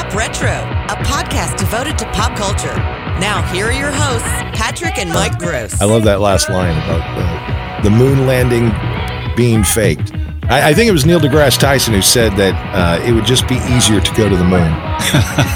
Pop 0.00 0.14
Retro, 0.14 0.48
a 0.48 0.96
podcast 1.04 1.58
devoted 1.58 1.98
to 1.98 2.06
pop 2.12 2.34
culture. 2.34 2.74
Now, 3.20 3.42
here 3.52 3.66
are 3.66 3.72
your 3.72 3.90
hosts, 3.92 4.26
Patrick 4.58 4.96
and 4.96 5.10
Mike 5.10 5.38
Gross. 5.38 5.78
I 5.78 5.84
love 5.84 6.04
that 6.04 6.22
last 6.22 6.48
line 6.48 6.74
about 6.78 7.82
the, 7.82 7.90
the 7.90 7.94
moon 7.94 8.26
landing 8.26 8.72
being 9.36 9.62
faked. 9.62 10.14
I, 10.50 10.70
I, 10.70 10.74
think 10.74 10.88
it 10.88 10.92
was 10.92 11.06
Neil 11.06 11.20
deGrasse 11.20 11.60
Tyson 11.60 11.94
who 11.94 12.02
said 12.02 12.32
that 12.32 12.54
uh, 12.74 13.04
it 13.04 13.12
would 13.12 13.24
just 13.24 13.46
be 13.46 13.54
easier 13.70 14.00
to 14.00 14.14
go 14.14 14.28
to 14.28 14.36
the 14.36 14.42
moon, 14.42 14.60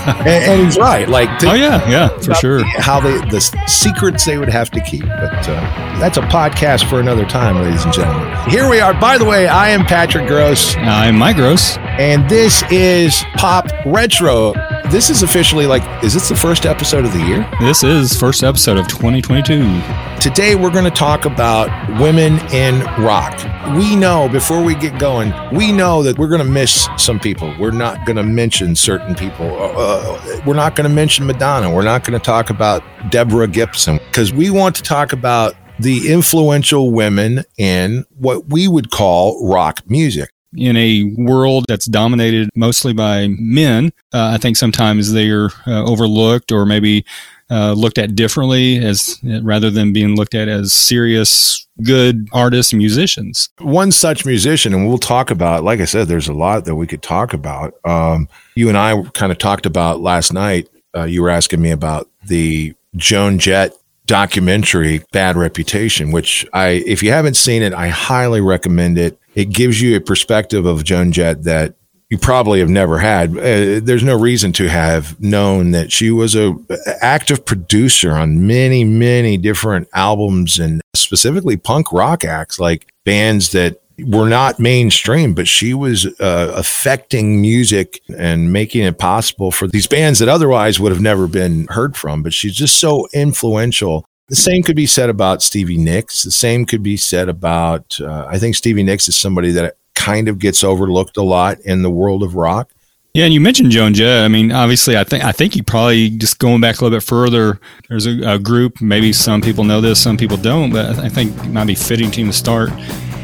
and, 0.06 0.28
and, 0.28 0.64
he's 0.64 0.78
right. 0.78 1.08
Like, 1.08 1.36
to, 1.40 1.50
oh 1.50 1.54
yeah, 1.54 1.88
yeah, 1.90 2.08
for 2.18 2.32
sure. 2.34 2.64
How 2.78 3.00
they 3.00 3.18
the 3.28 3.40
secrets 3.66 4.24
they 4.24 4.38
would 4.38 4.48
have 4.48 4.70
to 4.70 4.80
keep, 4.80 5.02
but 5.02 5.48
uh, 5.48 5.98
that's 5.98 6.16
a 6.16 6.22
podcast 6.22 6.88
for 6.88 7.00
another 7.00 7.24
time, 7.24 7.56
ladies 7.60 7.84
and 7.84 7.92
gentlemen. 7.92 8.32
Here 8.48 8.70
we 8.70 8.78
are. 8.78 8.94
By 8.94 9.18
the 9.18 9.24
way, 9.24 9.48
I 9.48 9.70
am 9.70 9.84
Patrick 9.84 10.28
Gross. 10.28 10.76
I'm 10.76 11.18
Mike 11.18 11.36
Gross, 11.36 11.76
and 11.78 12.30
this 12.30 12.62
is 12.70 13.24
Pop 13.34 13.66
Retro 13.84 14.54
this 14.90 15.10
is 15.10 15.22
officially 15.22 15.66
like, 15.66 15.82
is 16.04 16.14
this 16.14 16.28
the 16.28 16.36
first 16.36 16.66
episode 16.66 17.04
of 17.04 17.12
the 17.12 17.24
year? 17.26 17.48
This 17.60 17.82
is 17.82 18.14
first 18.14 18.42
episode 18.42 18.76
of 18.76 18.86
2022. 18.86 19.80
Today 20.20 20.54
we're 20.54 20.70
going 20.70 20.84
to 20.84 20.90
talk 20.90 21.24
about 21.24 21.68
women 22.00 22.38
in 22.52 22.80
rock. 23.02 23.34
We 23.76 23.96
know 23.96 24.28
before 24.28 24.62
we 24.62 24.74
get 24.74 24.98
going, 24.98 25.32
we 25.52 25.72
know 25.72 26.02
that 26.02 26.18
we're 26.18 26.28
going 26.28 26.44
to 26.44 26.50
miss 26.50 26.88
some 26.96 27.18
people. 27.18 27.54
We're 27.58 27.70
not 27.70 28.04
going 28.06 28.16
to 28.16 28.22
mention 28.22 28.76
certain 28.76 29.14
people. 29.14 29.46
Uh, 29.46 29.72
uh 29.72 30.40
we're 30.46 30.54
not 30.54 30.76
going 30.76 30.88
to 30.88 30.94
mention 30.94 31.26
Madonna. 31.26 31.72
We're 31.72 31.82
not 31.82 32.04
going 32.04 32.18
to 32.18 32.24
talk 32.24 32.50
about 32.50 32.82
Deborah 33.10 33.48
Gibson 33.48 33.98
because 33.98 34.32
we 34.32 34.50
want 34.50 34.76
to 34.76 34.82
talk 34.82 35.12
about 35.12 35.54
the 35.80 36.12
influential 36.12 36.92
women 36.92 37.42
in 37.58 38.04
what 38.16 38.48
we 38.48 38.68
would 38.68 38.90
call 38.90 39.48
rock 39.48 39.80
music 39.88 40.33
in 40.56 40.76
a 40.76 41.04
world 41.16 41.64
that's 41.68 41.86
dominated 41.86 42.48
mostly 42.54 42.92
by 42.92 43.28
men, 43.38 43.92
uh, 44.12 44.30
I 44.34 44.38
think 44.38 44.56
sometimes 44.56 45.12
they 45.12 45.30
are 45.30 45.50
uh, 45.66 45.84
overlooked 45.84 46.52
or 46.52 46.66
maybe 46.66 47.04
uh, 47.50 47.72
looked 47.72 47.98
at 47.98 48.14
differently 48.14 48.78
as 48.78 49.18
rather 49.42 49.70
than 49.70 49.92
being 49.92 50.16
looked 50.16 50.34
at 50.34 50.48
as 50.48 50.72
serious, 50.72 51.66
good 51.82 52.28
artists 52.32 52.72
and 52.72 52.78
musicians. 52.78 53.48
One 53.58 53.92
such 53.92 54.24
musician, 54.24 54.72
and 54.72 54.88
we'll 54.88 54.98
talk 54.98 55.30
about. 55.30 55.64
Like 55.64 55.80
I 55.80 55.84
said, 55.84 56.08
there's 56.08 56.28
a 56.28 56.32
lot 56.32 56.64
that 56.64 56.74
we 56.74 56.86
could 56.86 57.02
talk 57.02 57.34
about. 57.34 57.74
Um, 57.84 58.28
you 58.54 58.68
and 58.68 58.78
I 58.78 59.02
kind 59.12 59.30
of 59.30 59.38
talked 59.38 59.66
about 59.66 60.00
last 60.00 60.32
night. 60.32 60.68
Uh, 60.96 61.04
you 61.04 61.22
were 61.22 61.30
asking 61.30 61.60
me 61.60 61.70
about 61.70 62.08
the 62.26 62.74
Joan 62.96 63.38
Jett 63.38 63.74
documentary 64.06 65.02
bad 65.12 65.34
reputation 65.34 66.12
which 66.12 66.46
i 66.52 66.82
if 66.86 67.02
you 67.02 67.10
haven't 67.10 67.34
seen 67.34 67.62
it 67.62 67.72
i 67.72 67.88
highly 67.88 68.38
recommend 68.38 68.98
it 68.98 69.18
it 69.34 69.46
gives 69.46 69.80
you 69.80 69.96
a 69.96 70.00
perspective 70.00 70.66
of 70.66 70.84
Joan 70.84 71.12
Jett 71.12 71.44
that 71.44 71.74
you 72.10 72.18
probably 72.18 72.60
have 72.60 72.68
never 72.68 72.98
had. 72.98 73.30
Uh, 73.36 73.80
there's 73.82 74.04
no 74.04 74.16
reason 74.16 74.52
to 74.52 74.68
have 74.68 75.18
known 75.20 75.72
that 75.72 75.90
she 75.90 76.10
was 76.10 76.36
a 76.36 76.54
active 77.00 77.44
producer 77.44 78.12
on 78.12 78.46
many, 78.46 78.84
many 78.84 79.36
different 79.36 79.88
albums 79.94 80.58
and 80.58 80.80
specifically 80.94 81.56
punk 81.56 81.92
rock 81.92 82.24
acts, 82.24 82.60
like 82.60 82.86
bands 83.04 83.52
that 83.52 83.80
were 83.98 84.28
not 84.28 84.58
mainstream, 84.58 85.34
but 85.34 85.48
she 85.48 85.72
was 85.72 86.06
uh, 86.20 86.52
affecting 86.54 87.40
music 87.40 88.00
and 88.16 88.52
making 88.52 88.82
it 88.82 88.98
possible 88.98 89.50
for 89.50 89.66
these 89.66 89.86
bands 89.86 90.18
that 90.18 90.28
otherwise 90.28 90.80
would 90.80 90.92
have 90.92 91.00
never 91.00 91.26
been 91.26 91.66
heard 91.68 91.96
from. 91.96 92.22
But 92.22 92.32
she's 92.32 92.54
just 92.54 92.78
so 92.78 93.06
influential 93.14 94.04
the 94.28 94.36
same 94.36 94.62
could 94.62 94.76
be 94.76 94.86
said 94.86 95.10
about 95.10 95.42
Stevie 95.42 95.76
Nicks. 95.76 96.22
The 96.22 96.30
same 96.30 96.64
could 96.64 96.82
be 96.82 96.96
said 96.96 97.28
about, 97.28 98.00
uh, 98.00 98.26
I 98.28 98.38
think 98.38 98.56
Stevie 98.56 98.82
Nicks 98.82 99.08
is 99.08 99.16
somebody 99.16 99.50
that 99.52 99.76
kind 99.94 100.28
of 100.28 100.38
gets 100.38 100.64
overlooked 100.64 101.16
a 101.16 101.22
lot 101.22 101.60
in 101.60 101.82
the 101.82 101.90
world 101.90 102.22
of 102.22 102.34
rock. 102.34 102.70
Yeah, 103.12 103.26
and 103.26 103.32
you 103.32 103.40
mentioned 103.40 103.70
Joan 103.70 103.94
Jett. 103.94 104.24
I 104.24 104.28
mean, 104.28 104.50
obviously, 104.50 104.96
I 104.96 105.04
think 105.04 105.24
I 105.24 105.30
think 105.30 105.54
you 105.54 105.62
probably 105.62 106.10
just 106.10 106.40
going 106.40 106.60
back 106.60 106.80
a 106.80 106.84
little 106.84 106.98
bit 106.98 107.04
further. 107.04 107.60
There's 107.88 108.06
a, 108.06 108.34
a 108.34 108.38
group. 108.40 108.80
Maybe 108.80 109.12
some 109.12 109.40
people 109.40 109.62
know 109.62 109.80
this, 109.80 110.02
some 110.02 110.16
people 110.16 110.36
don't. 110.36 110.72
But 110.72 110.98
I 110.98 111.08
think 111.08 111.30
it 111.44 111.50
might 111.50 111.68
be 111.68 111.76
fitting 111.76 112.10
to 112.10 112.32
start, 112.32 112.70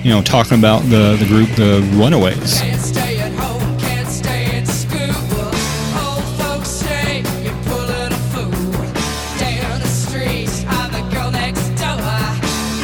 you 0.04 0.10
know, 0.10 0.22
talking 0.22 0.56
about 0.56 0.82
the 0.82 1.16
the 1.18 1.26
group, 1.26 1.48
the 1.56 1.80
Runaways. 1.96 2.60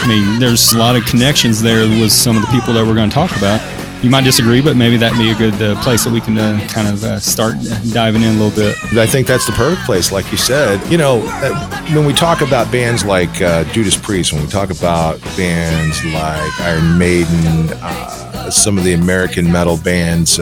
I 0.06 0.08
mean, 0.08 0.38
there's 0.38 0.72
a 0.72 0.78
lot 0.78 0.94
of 0.94 1.04
connections 1.04 1.60
there 1.60 1.80
with 1.80 2.12
some 2.12 2.36
of 2.36 2.42
the 2.42 2.46
people 2.52 2.72
that 2.74 2.86
we're 2.86 2.94
going 2.94 3.10
to 3.10 3.14
talk 3.14 3.36
about. 3.36 3.60
You 4.04 4.08
might 4.08 4.22
disagree, 4.22 4.62
but 4.62 4.76
maybe 4.76 4.96
that'd 4.96 5.18
be 5.18 5.30
a 5.30 5.34
good 5.34 5.60
uh, 5.60 5.82
place 5.82 6.04
that 6.04 6.12
we 6.12 6.20
can 6.20 6.38
uh, 6.38 6.64
kind 6.70 6.86
of 6.86 7.02
uh, 7.02 7.18
start 7.18 7.56
diving 7.92 8.22
in 8.22 8.36
a 8.36 8.38
little 8.38 8.54
bit. 8.54 8.76
I 8.96 9.04
think 9.04 9.26
that's 9.26 9.46
the 9.46 9.52
perfect 9.52 9.82
place, 9.84 10.12
like 10.12 10.30
you 10.30 10.38
said. 10.38 10.80
You 10.88 10.98
know, 10.98 11.22
uh, 11.26 11.82
when 11.92 12.06
we 12.06 12.12
talk 12.12 12.40
about 12.40 12.70
bands 12.70 13.04
like 13.04 13.42
uh, 13.42 13.64
Judas 13.72 13.96
Priest, 13.96 14.32
when 14.32 14.42
we 14.42 14.48
talk 14.48 14.70
about 14.70 15.20
bands 15.36 16.04
like 16.04 16.60
Iron 16.60 16.96
Maiden, 16.96 17.70
uh, 17.82 18.48
some 18.48 18.78
of 18.78 18.84
the 18.84 18.92
American 18.92 19.50
metal 19.50 19.76
bands, 19.76 20.38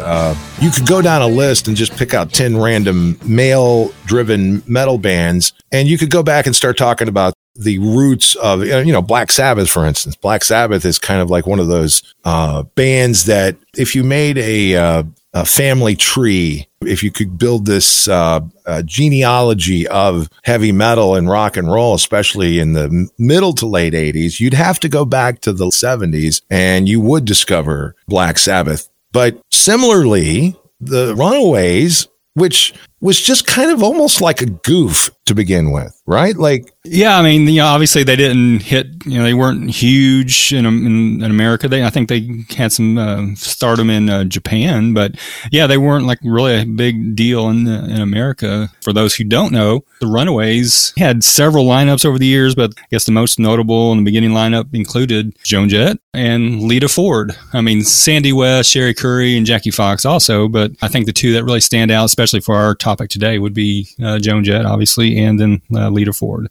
you 0.61 0.71
could 0.71 0.87
go 0.87 1.01
down 1.01 1.23
a 1.23 1.27
list 1.27 1.69
and 1.69 1.77
just 1.77 1.97
pick 1.97 2.13
out 2.13 2.35
10 2.35 2.59
random 2.59 3.19
male 3.25 3.95
driven 4.05 4.63
metal 4.67 4.99
bands, 4.99 5.55
and 5.73 5.89
you 5.89 5.97
could 5.97 6.11
go 6.11 6.23
back 6.23 6.45
and 6.45 6.55
start 6.55 6.77
talking 6.77 7.09
about 7.09 7.34
the 7.57 7.79
roots 7.79 8.35
of 8.37 8.65
you 8.65 8.93
know 8.93 9.03
Black 9.03 9.31
Sabbath, 9.31 9.71
for 9.71 9.87
instance. 9.87 10.17
Black 10.17 10.45
Sabbath 10.45 10.85
is 10.85 10.99
kind 10.99 11.21
of 11.21 11.31
like 11.31 11.47
one 11.47 11.61
of 11.61 11.69
those 11.69 12.03
uh, 12.25 12.63
bands 12.75 13.27
that 13.27 13.57
if 13.77 13.95
you 13.95 14.03
made 14.03 14.39
a, 14.39 14.77
uh, 14.77 15.03
a, 15.33 15.45
family 15.45 15.95
tree, 15.95 16.67
if 16.83 17.03
you 17.03 17.11
could 17.11 17.39
build 17.39 17.67
this 17.67 18.09
uh, 18.09 18.41
genealogy 18.85 19.87
of 19.89 20.29
heavy 20.43 20.73
metal 20.73 21.15
and 21.15 21.29
rock 21.29 21.57
and 21.57 21.71
roll, 21.71 21.95
especially 21.95 22.59
in 22.59 22.73
the 22.73 23.09
middle 23.19 23.53
to 23.55 23.67
late 23.67 23.95
'80s, 23.95 24.41
you'd 24.41 24.55
have 24.55 24.81
to 24.81 24.89
go 24.89 25.05
back 25.05 25.41
to 25.41 25.53
the 25.53 25.67
'70s 25.67 26.43
and 26.51 26.89
you 26.89 27.01
would 27.01 27.25
discover 27.25 27.95
Black 28.09 28.39
Sabbath. 28.39 28.89
But 29.13 29.41
similarly, 29.53 30.57
the 30.81 31.15
Runaways 31.15 32.09
which 32.35 32.75
was 33.01 33.21
just 33.21 33.47
kind 33.47 33.71
of 33.71 33.83
almost 33.83 34.21
like 34.21 34.41
a 34.41 34.47
goof 34.47 35.11
to 35.27 35.35
begin 35.35 35.73
with, 35.73 36.01
right? 36.07 36.37
Like, 36.37 36.71
yeah, 36.85 37.19
I 37.19 37.23
mean, 37.23 37.49
you 37.49 37.61
know, 37.61 37.67
obviously 37.67 38.03
they 38.03 38.17
didn't 38.17 38.61
hit, 38.61 38.87
you 39.07 39.19
know, 39.19 39.25
they 39.25 39.35
weren't 39.35 39.71
huge 39.71 40.53
in 40.53 40.67
in, 40.67 41.23
in 41.23 41.31
America. 41.31 41.69
They, 41.69 41.85
I 41.85 41.91
think 41.91 42.09
they 42.09 42.45
had 42.55 42.73
some 42.73 42.99
uh, 42.99 43.35
stardom 43.35 43.89
in 43.89 44.11
uh, 44.11 44.25
Japan, 44.25 44.93
but 44.93 45.15
yeah, 45.51 45.67
they 45.67 45.79
weren't 45.79 46.07
like 46.07 46.19
really 46.23 46.61
a 46.61 46.67
big 46.67 47.17
deal 47.17 47.49
in 47.49 47.67
in 47.67 48.01
America. 48.01 48.71
For 48.83 48.93
those 48.93 49.15
who 49.15 49.25
don't 49.25 49.53
know, 49.53 49.85
the 50.01 50.07
Runaways 50.07 50.93
had 50.99 51.25
several 51.25 51.65
lineups 51.65 52.05
over 52.05 52.19
the 52.19 52.27
years, 52.27 52.55
but 52.55 52.73
I 52.77 52.87
guess 52.91 53.07
the 53.07 53.13
most 53.13 53.39
notable 53.39 53.93
in 53.93 53.99
the 53.99 54.05
beginning 54.05 54.31
lineup 54.31 54.75
included 54.75 55.37
Joan 55.43 55.69
Jett 55.71 55.99
and 56.13 56.63
Lita 56.63 56.89
Ford. 56.89 57.35
I 57.53 57.63
mean, 57.63 57.83
Sandy 57.83 58.33
West, 58.33 58.71
Cherie 58.71 58.95
Currie, 58.95 59.37
and 59.37 59.47
Jackie 59.47 59.71
Fox 59.71 60.05
also, 60.05 60.49
but 60.49 60.73
I 60.83 60.89
think 60.89 61.07
the 61.07 61.13
two 61.13 61.33
that 61.33 61.45
really 61.45 61.61
stand 61.61 61.91
out, 61.91 62.05
especially 62.05 62.41
for 62.41 62.57
our 62.57 62.75
topic 62.95 63.11
today, 63.11 63.39
would 63.39 63.55
be 63.55 63.89
uh, 64.03 64.19
Joan 64.21 64.45
Jett, 64.45 64.65
obviously, 64.65 65.19
and 65.19 65.41
then 65.41 65.61
uh, 65.75 65.89
Lita 65.89 66.13
Ford. 66.13 66.49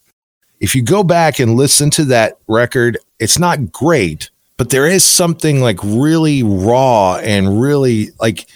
If 0.59 0.75
you 0.75 0.81
go 0.81 1.03
back 1.03 1.39
and 1.39 1.55
listen 1.55 1.89
to 1.91 2.05
that 2.05 2.37
record, 2.47 2.97
it's 3.19 3.39
not 3.39 3.71
great, 3.71 4.29
but 4.57 4.69
there 4.69 4.85
is 4.85 5.05
something 5.05 5.61
like 5.61 5.79
really 5.83 6.43
raw 6.43 7.15
and 7.15 7.61
really 7.61 8.09
like 8.19 8.47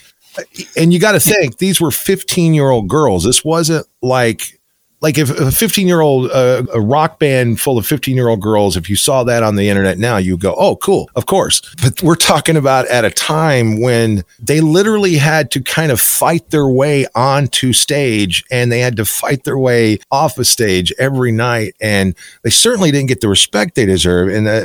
and 0.75 0.93
you 0.93 0.99
got 0.99 1.13
to 1.13 1.19
think 1.19 1.57
these 1.57 1.81
were 1.81 1.89
15 1.89 2.53
year 2.53 2.69
old 2.69 2.87
girls. 2.87 3.23
This 3.23 3.43
wasn't 3.43 3.87
like 4.01 4.56
like 5.01 5.17
if 5.17 5.29
a 5.29 5.51
15 5.51 5.87
year 5.87 6.01
old 6.01 6.31
uh, 6.31 6.63
a 6.73 6.81
rock 6.81 7.19
band 7.19 7.59
full 7.59 7.77
of 7.77 7.85
15 7.85 8.15
year 8.15 8.29
old 8.29 8.41
girls 8.41 8.75
if 8.75 8.89
you 8.89 8.95
saw 8.95 9.23
that 9.23 9.43
on 9.43 9.55
the 9.55 9.69
internet 9.69 9.97
now 9.97 10.17
you 10.17 10.37
go 10.37 10.55
oh 10.57 10.75
cool 10.77 11.09
of 11.15 11.25
course. 11.25 11.61
But 11.81 12.01
we're 12.01 12.15
talking 12.15 12.55
about 12.55 12.87
at 12.87 13.05
a 13.05 13.11
time 13.11 13.81
when 13.81 14.23
they 14.39 14.61
literally 14.61 15.15
had 15.15 15.51
to 15.51 15.61
kind 15.61 15.91
of 15.91 15.99
fight 15.99 16.49
their 16.49 16.67
way 16.67 17.05
onto 17.15 17.73
stage 17.73 18.43
and 18.51 18.71
they 18.71 18.79
had 18.79 18.95
to 18.97 19.05
fight 19.05 19.43
their 19.43 19.57
way 19.57 19.99
off 20.11 20.37
a 20.37 20.45
stage 20.45 20.93
every 20.97 21.31
night 21.31 21.75
and 21.79 22.15
they 22.43 22.49
certainly 22.49 22.91
didn't 22.91 23.09
get 23.09 23.21
the 23.21 23.29
respect 23.29 23.75
they 23.75 23.85
deserve. 23.85 24.29
And 24.29 24.47
uh, 24.47 24.63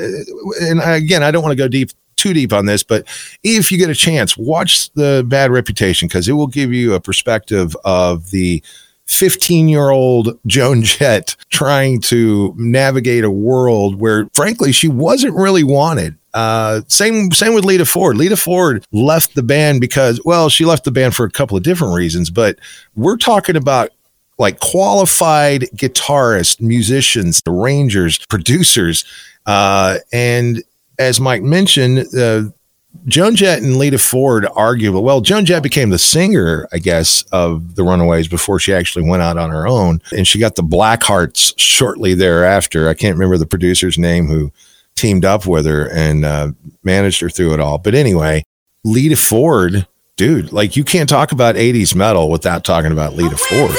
and 0.60 0.80
again 0.82 1.22
I 1.22 1.30
don't 1.30 1.42
want 1.42 1.52
to 1.52 1.62
go 1.62 1.68
deep 1.68 1.90
too 2.16 2.32
deep 2.32 2.52
on 2.52 2.66
this, 2.66 2.82
but 2.82 3.06
if 3.42 3.72
you 3.72 3.78
get 3.78 3.90
a 3.90 3.94
chance, 3.94 4.36
watch 4.36 4.92
the 4.92 5.24
Bad 5.26 5.50
Reputation 5.50 6.06
because 6.06 6.28
it 6.28 6.34
will 6.34 6.46
give 6.46 6.72
you 6.72 6.94
a 6.94 7.00
perspective 7.00 7.76
of 7.84 8.30
the 8.30 8.62
15 9.12 9.68
year 9.68 9.90
old 9.90 10.38
Joan 10.46 10.82
Jett 10.82 11.36
trying 11.48 12.00
to 12.02 12.54
navigate 12.56 13.24
a 13.24 13.30
world 13.30 14.00
where, 14.00 14.28
frankly, 14.34 14.72
she 14.72 14.88
wasn't 14.88 15.34
really 15.34 15.64
wanted. 15.64 16.16
Uh, 16.34 16.80
same 16.88 17.30
same 17.30 17.54
with 17.54 17.64
Lita 17.64 17.84
Ford. 17.84 18.16
Lita 18.16 18.36
Ford 18.36 18.86
left 18.90 19.34
the 19.34 19.42
band 19.42 19.80
because, 19.80 20.20
well, 20.24 20.48
she 20.48 20.64
left 20.64 20.84
the 20.84 20.90
band 20.90 21.14
for 21.14 21.24
a 21.26 21.30
couple 21.30 21.56
of 21.56 21.62
different 21.62 21.94
reasons, 21.94 22.30
but 22.30 22.58
we're 22.94 23.18
talking 23.18 23.56
about 23.56 23.90
like 24.38 24.58
qualified 24.60 25.62
guitarists, 25.76 26.60
musicians, 26.60 27.42
arrangers, 27.46 28.18
producers, 28.30 29.04
uh, 29.44 29.98
and 30.12 30.62
as 30.98 31.20
Mike 31.20 31.42
mentioned, 31.42 32.06
uh, 32.16 32.44
Joan 33.06 33.34
Jett 33.34 33.62
and 33.62 33.76
Lita 33.76 33.98
Ford 33.98 34.44
arguably, 34.44 35.02
well, 35.02 35.20
Joan 35.20 35.44
Jett 35.44 35.62
became 35.62 35.90
the 35.90 35.98
singer, 35.98 36.68
I 36.72 36.78
guess, 36.78 37.22
of 37.32 37.74
the 37.74 37.82
Runaways 37.82 38.28
before 38.28 38.60
she 38.60 38.72
actually 38.72 39.08
went 39.08 39.22
out 39.22 39.38
on 39.38 39.50
her 39.50 39.66
own. 39.66 40.00
And 40.16 40.26
she 40.26 40.38
got 40.38 40.54
the 40.54 40.62
Blackhearts 40.62 41.54
shortly 41.56 42.14
thereafter. 42.14 42.88
I 42.88 42.94
can't 42.94 43.16
remember 43.16 43.38
the 43.38 43.46
producer's 43.46 43.98
name 43.98 44.26
who 44.26 44.52
teamed 44.94 45.24
up 45.24 45.46
with 45.46 45.66
her 45.66 45.90
and 45.90 46.24
uh, 46.24 46.52
managed 46.84 47.20
her 47.20 47.30
through 47.30 47.54
it 47.54 47.60
all. 47.60 47.78
But 47.78 47.94
anyway, 47.94 48.44
Lita 48.84 49.16
Ford, 49.16 49.86
dude, 50.16 50.52
like 50.52 50.76
you 50.76 50.84
can't 50.84 51.08
talk 51.08 51.32
about 51.32 51.56
80s 51.56 51.94
metal 51.94 52.30
without 52.30 52.64
talking 52.64 52.92
about 52.92 53.14
Lita 53.14 53.36
Ford. 53.36 53.76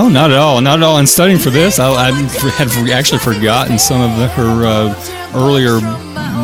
Oh, 0.00 0.08
not 0.08 0.30
at 0.30 0.36
all, 0.36 0.60
not 0.60 0.78
at 0.78 0.84
all. 0.84 0.98
In 0.98 1.08
studying 1.08 1.40
for 1.40 1.50
this, 1.50 1.80
I, 1.80 1.90
I 1.90 2.12
had 2.12 2.68
actually 2.88 3.18
forgotten 3.18 3.80
some 3.80 4.00
of 4.00 4.16
the, 4.16 4.28
her 4.28 4.64
uh, 4.64 5.32
earlier, 5.34 5.80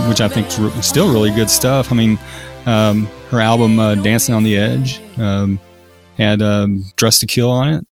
which 0.08 0.20
I 0.20 0.26
think 0.26 0.48
is 0.48 0.84
still 0.84 1.12
really 1.12 1.30
good 1.30 1.48
stuff. 1.48 1.92
I 1.92 1.94
mean, 1.94 2.18
um, 2.66 3.06
her 3.30 3.38
album 3.40 3.78
uh, 3.78 3.94
"Dancing 3.94 4.34
on 4.34 4.42
the 4.42 4.56
Edge" 4.56 5.00
um, 5.18 5.60
had 6.16 6.42
um, 6.42 6.84
"Dressed 6.96 7.20
to 7.20 7.26
Kill" 7.26 7.48
on 7.48 7.68
it, 7.68 7.86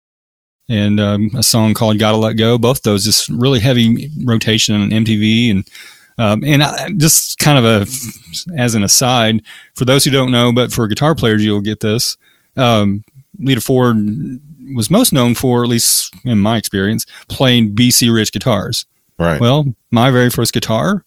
and 0.69 0.97
um, 0.97 1.31
a 1.35 1.43
song 1.43 1.73
called 1.73 1.99
"Gotta 1.99 2.15
Let 2.15 2.37
Go." 2.37 2.57
Both 2.57 2.83
those 2.83 3.03
just 3.03 3.27
really 3.27 3.59
heavy 3.59 4.09
rotation 4.23 4.75
on 4.75 4.91
MTV, 4.91 5.51
and 5.51 5.69
um, 6.17 6.41
and 6.45 6.63
I, 6.63 6.89
just 6.91 7.37
kind 7.37 7.57
of 7.57 7.65
a 7.65 8.55
as 8.57 8.75
an 8.75 8.83
aside 8.85 9.41
for 9.75 9.83
those 9.83 10.05
who 10.05 10.11
don't 10.11 10.31
know, 10.31 10.53
but 10.53 10.71
for 10.71 10.87
guitar 10.87 11.15
players, 11.15 11.43
you'll 11.43 11.59
get 11.59 11.81
this. 11.81 12.15
Um, 12.55 13.03
Lita 13.37 13.59
Ford 13.59 13.97
was 14.75 14.89
most 14.89 15.13
known 15.13 15.35
for, 15.35 15.63
at 15.63 15.69
least 15.69 16.13
in 16.23 16.39
my 16.39 16.57
experience, 16.57 17.05
playing 17.27 17.75
BC 17.75 18.13
Rich 18.13 18.31
guitars. 18.31 18.85
Right. 19.17 19.39
Well, 19.39 19.65
my 19.91 20.11
very 20.11 20.29
first 20.29 20.53
guitar, 20.53 21.03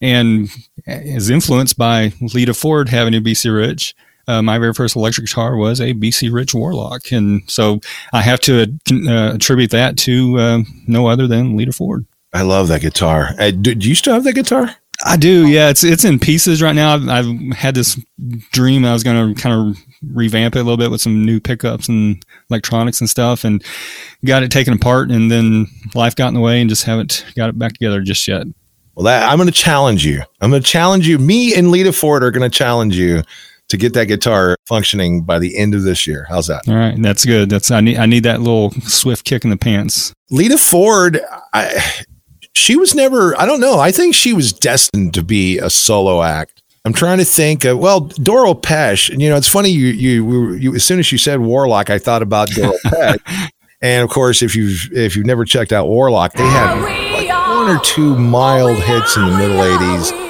and 0.00 0.48
is 0.86 1.30
influenced 1.30 1.78
by 1.78 2.12
Lita 2.20 2.54
Ford 2.54 2.88
having 2.88 3.14
a 3.14 3.20
BC 3.20 3.54
Rich. 3.54 3.94
Uh, 4.26 4.42
my 4.42 4.58
very 4.58 4.72
first 4.72 4.96
electric 4.96 5.26
guitar 5.26 5.56
was 5.56 5.80
a 5.80 5.92
BC 5.94 6.32
Rich 6.32 6.54
Warlock, 6.54 7.12
and 7.12 7.42
so 7.46 7.80
I 8.12 8.22
have 8.22 8.40
to 8.40 8.62
uh, 8.90 9.34
attribute 9.34 9.70
that 9.70 9.96
to 9.98 10.38
uh, 10.38 10.58
no 10.86 11.06
other 11.06 11.26
than 11.26 11.56
Lita 11.56 11.72
Ford. 11.72 12.06
I 12.32 12.42
love 12.42 12.68
that 12.68 12.80
guitar. 12.80 13.30
Uh, 13.38 13.50
do, 13.50 13.74
do 13.74 13.88
you 13.88 13.94
still 13.94 14.14
have 14.14 14.24
that 14.24 14.32
guitar? 14.34 14.74
I 15.04 15.16
do. 15.16 15.46
Yeah, 15.46 15.68
it's 15.68 15.84
it's 15.84 16.04
in 16.04 16.18
pieces 16.18 16.62
right 16.62 16.74
now. 16.74 16.94
I've, 16.94 17.08
I've 17.08 17.56
had 17.56 17.74
this 17.74 18.00
dream 18.52 18.84
I 18.84 18.92
was 18.92 19.02
going 19.02 19.34
to 19.34 19.40
kind 19.40 19.70
of 19.70 19.76
revamp 20.02 20.56
it 20.56 20.60
a 20.60 20.62
little 20.62 20.78
bit 20.78 20.90
with 20.90 21.00
some 21.00 21.24
new 21.24 21.40
pickups 21.40 21.88
and 21.88 22.24
electronics 22.50 23.00
and 23.00 23.10
stuff, 23.10 23.44
and 23.44 23.62
got 24.24 24.42
it 24.42 24.50
taken 24.50 24.72
apart. 24.72 25.10
And 25.10 25.30
then 25.30 25.66
life 25.94 26.16
got 26.16 26.28
in 26.28 26.34
the 26.34 26.40
way, 26.40 26.60
and 26.60 26.70
just 26.70 26.84
haven't 26.84 27.24
got 27.36 27.50
it 27.50 27.58
back 27.58 27.74
together 27.74 28.00
just 28.00 28.26
yet. 28.26 28.46
Well, 28.94 29.04
that, 29.04 29.28
I'm 29.30 29.36
going 29.38 29.48
to 29.48 29.52
challenge 29.52 30.06
you. 30.06 30.22
I'm 30.40 30.50
going 30.50 30.62
to 30.62 30.68
challenge 30.68 31.06
you. 31.06 31.18
Me 31.18 31.54
and 31.54 31.70
Lita 31.70 31.92
Ford 31.92 32.22
are 32.22 32.30
going 32.30 32.48
to 32.48 32.56
challenge 32.56 32.96
you 32.96 33.22
to 33.68 33.76
get 33.76 33.92
that 33.94 34.06
guitar 34.06 34.56
functioning 34.66 35.22
by 35.22 35.38
the 35.38 35.56
end 35.56 35.74
of 35.74 35.82
this 35.82 36.06
year. 36.06 36.26
How's 36.28 36.46
that? 36.46 36.68
All 36.68 36.76
right, 36.76 36.94
that's 37.00 37.24
good. 37.24 37.50
That's 37.50 37.70
I 37.70 37.80
need 37.80 37.98
I 37.98 38.06
need 38.06 38.22
that 38.22 38.40
little 38.40 38.70
swift 38.82 39.24
kick 39.24 39.44
in 39.44 39.50
the 39.50 39.56
pants. 39.56 40.14
Lita 40.30 40.58
Ford, 40.58 41.20
I, 41.52 41.82
she 42.54 42.76
was 42.76 42.94
never. 42.94 43.38
I 43.40 43.46
don't 43.46 43.60
know. 43.60 43.78
I 43.78 43.90
think 43.90 44.14
she 44.14 44.32
was 44.32 44.52
destined 44.52 45.14
to 45.14 45.22
be 45.22 45.58
a 45.58 45.68
solo 45.70 46.22
act. 46.22 46.62
I'm 46.84 46.92
trying 46.92 47.18
to 47.18 47.24
think. 47.24 47.64
Of, 47.64 47.78
well, 47.78 48.00
Doro 48.00 48.54
Pesch. 48.54 49.10
You 49.10 49.30
know, 49.30 49.36
it's 49.36 49.48
funny. 49.48 49.70
You, 49.70 49.86
you, 49.86 50.52
you, 50.54 50.74
as 50.74 50.84
soon 50.84 50.98
as 50.98 51.10
you 51.10 51.18
said 51.18 51.40
Warlock, 51.40 51.90
I 51.90 51.98
thought 51.98 52.22
about 52.22 52.48
Doro 52.48 52.74
Pesch. 52.86 53.50
And 53.80 54.02
of 54.02 54.10
course, 54.10 54.42
if 54.42 54.54
you've 54.54 54.88
if 54.92 55.16
you've 55.16 55.26
never 55.26 55.44
checked 55.44 55.72
out 55.72 55.88
Warlock, 55.88 56.32
they 56.32 56.46
had 56.46 56.80
like 57.12 57.28
one 57.28 57.68
or 57.68 57.80
two 57.80 58.16
mild 58.16 58.78
hits 58.78 59.16
in 59.16 59.26
the 59.26 59.36
middle 59.36 59.58
'80s. 59.58 60.23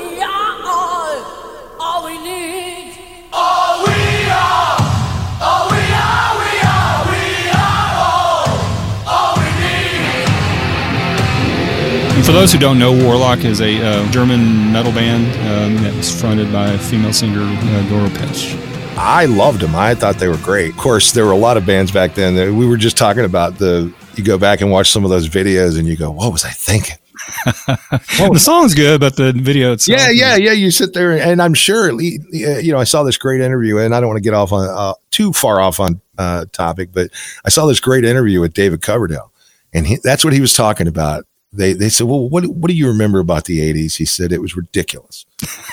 For 12.24 12.32
those 12.32 12.52
who 12.52 12.58
don't 12.58 12.78
know, 12.78 12.90
Warlock 12.90 13.44
is 13.44 13.60
a 13.60 13.76
uh, 13.84 14.10
German 14.10 14.72
metal 14.72 14.92
band 14.92 15.26
um, 15.46 15.82
that 15.82 15.94
was 15.94 16.18
fronted 16.18 16.50
by 16.50 16.74
female 16.78 17.12
singer 17.12 17.42
uh, 17.42 17.88
Doro 17.90 18.08
Pesch. 18.08 18.56
I 18.96 19.26
loved 19.26 19.60
them. 19.60 19.74
I 19.74 19.94
thought 19.94 20.16
they 20.16 20.28
were 20.28 20.38
great. 20.38 20.70
Of 20.70 20.78
course, 20.78 21.12
there 21.12 21.26
were 21.26 21.32
a 21.32 21.36
lot 21.36 21.58
of 21.58 21.66
bands 21.66 21.92
back 21.92 22.14
then. 22.14 22.34
That 22.34 22.50
we 22.50 22.66
were 22.66 22.78
just 22.78 22.96
talking 22.96 23.24
about 23.26 23.58
the. 23.58 23.92
You 24.14 24.24
go 24.24 24.38
back 24.38 24.62
and 24.62 24.70
watch 24.70 24.90
some 24.90 25.04
of 25.04 25.10
those 25.10 25.28
videos, 25.28 25.78
and 25.78 25.86
you 25.86 25.96
go, 25.96 26.10
"What 26.10 26.32
was 26.32 26.46
I 26.46 26.50
thinking?" 26.50 26.96
the 27.66 28.38
song's 28.38 28.74
good, 28.74 29.00
but 29.00 29.16
the 29.16 29.32
video 29.32 29.72
itself. 29.72 30.00
Yeah, 30.00 30.10
yeah, 30.10 30.36
yeah. 30.36 30.52
You 30.52 30.70
sit 30.70 30.94
there, 30.94 31.12
and 31.12 31.42
I'm 31.42 31.54
sure, 31.54 32.00
you 32.00 32.72
know, 32.72 32.78
I 32.78 32.84
saw 32.84 33.02
this 33.02 33.18
great 33.18 33.42
interview, 33.42 33.78
and 33.78 33.94
I 33.94 34.00
don't 34.00 34.08
want 34.08 34.18
to 34.18 34.24
get 34.24 34.34
off 34.34 34.50
on 34.50 34.66
uh, 34.66 34.94
too 35.10 35.34
far 35.34 35.60
off 35.60 35.78
on 35.78 36.00
uh, 36.16 36.46
topic, 36.52 36.90
but 36.92 37.10
I 37.44 37.50
saw 37.50 37.66
this 37.66 37.80
great 37.80 38.04
interview 38.04 38.40
with 38.40 38.54
David 38.54 38.80
Coverdale, 38.80 39.30
and 39.74 39.86
he, 39.86 39.98
that's 40.02 40.24
what 40.24 40.32
he 40.32 40.40
was 40.40 40.54
talking 40.54 40.86
about 40.86 41.26
they 41.54 41.72
they 41.72 41.88
said, 41.88 42.06
"Well, 42.06 42.28
what 42.28 42.46
what 42.46 42.68
do 42.68 42.74
you 42.74 42.88
remember 42.88 43.20
about 43.20 43.44
the 43.44 43.60
'80s?" 43.60 43.96
He 43.96 44.04
said 44.04 44.32
it 44.32 44.40
was 44.40 44.56
ridiculous. 44.56 45.26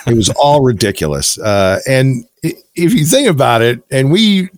it 0.07 0.15
was 0.15 0.29
all 0.29 0.61
ridiculous. 0.63 1.39
Uh, 1.39 1.79
and 1.87 2.25
if 2.43 2.93
you 2.93 3.05
think 3.05 3.27
about 3.27 3.61
it, 3.61 3.81
and 3.91 4.11
we 4.11 4.49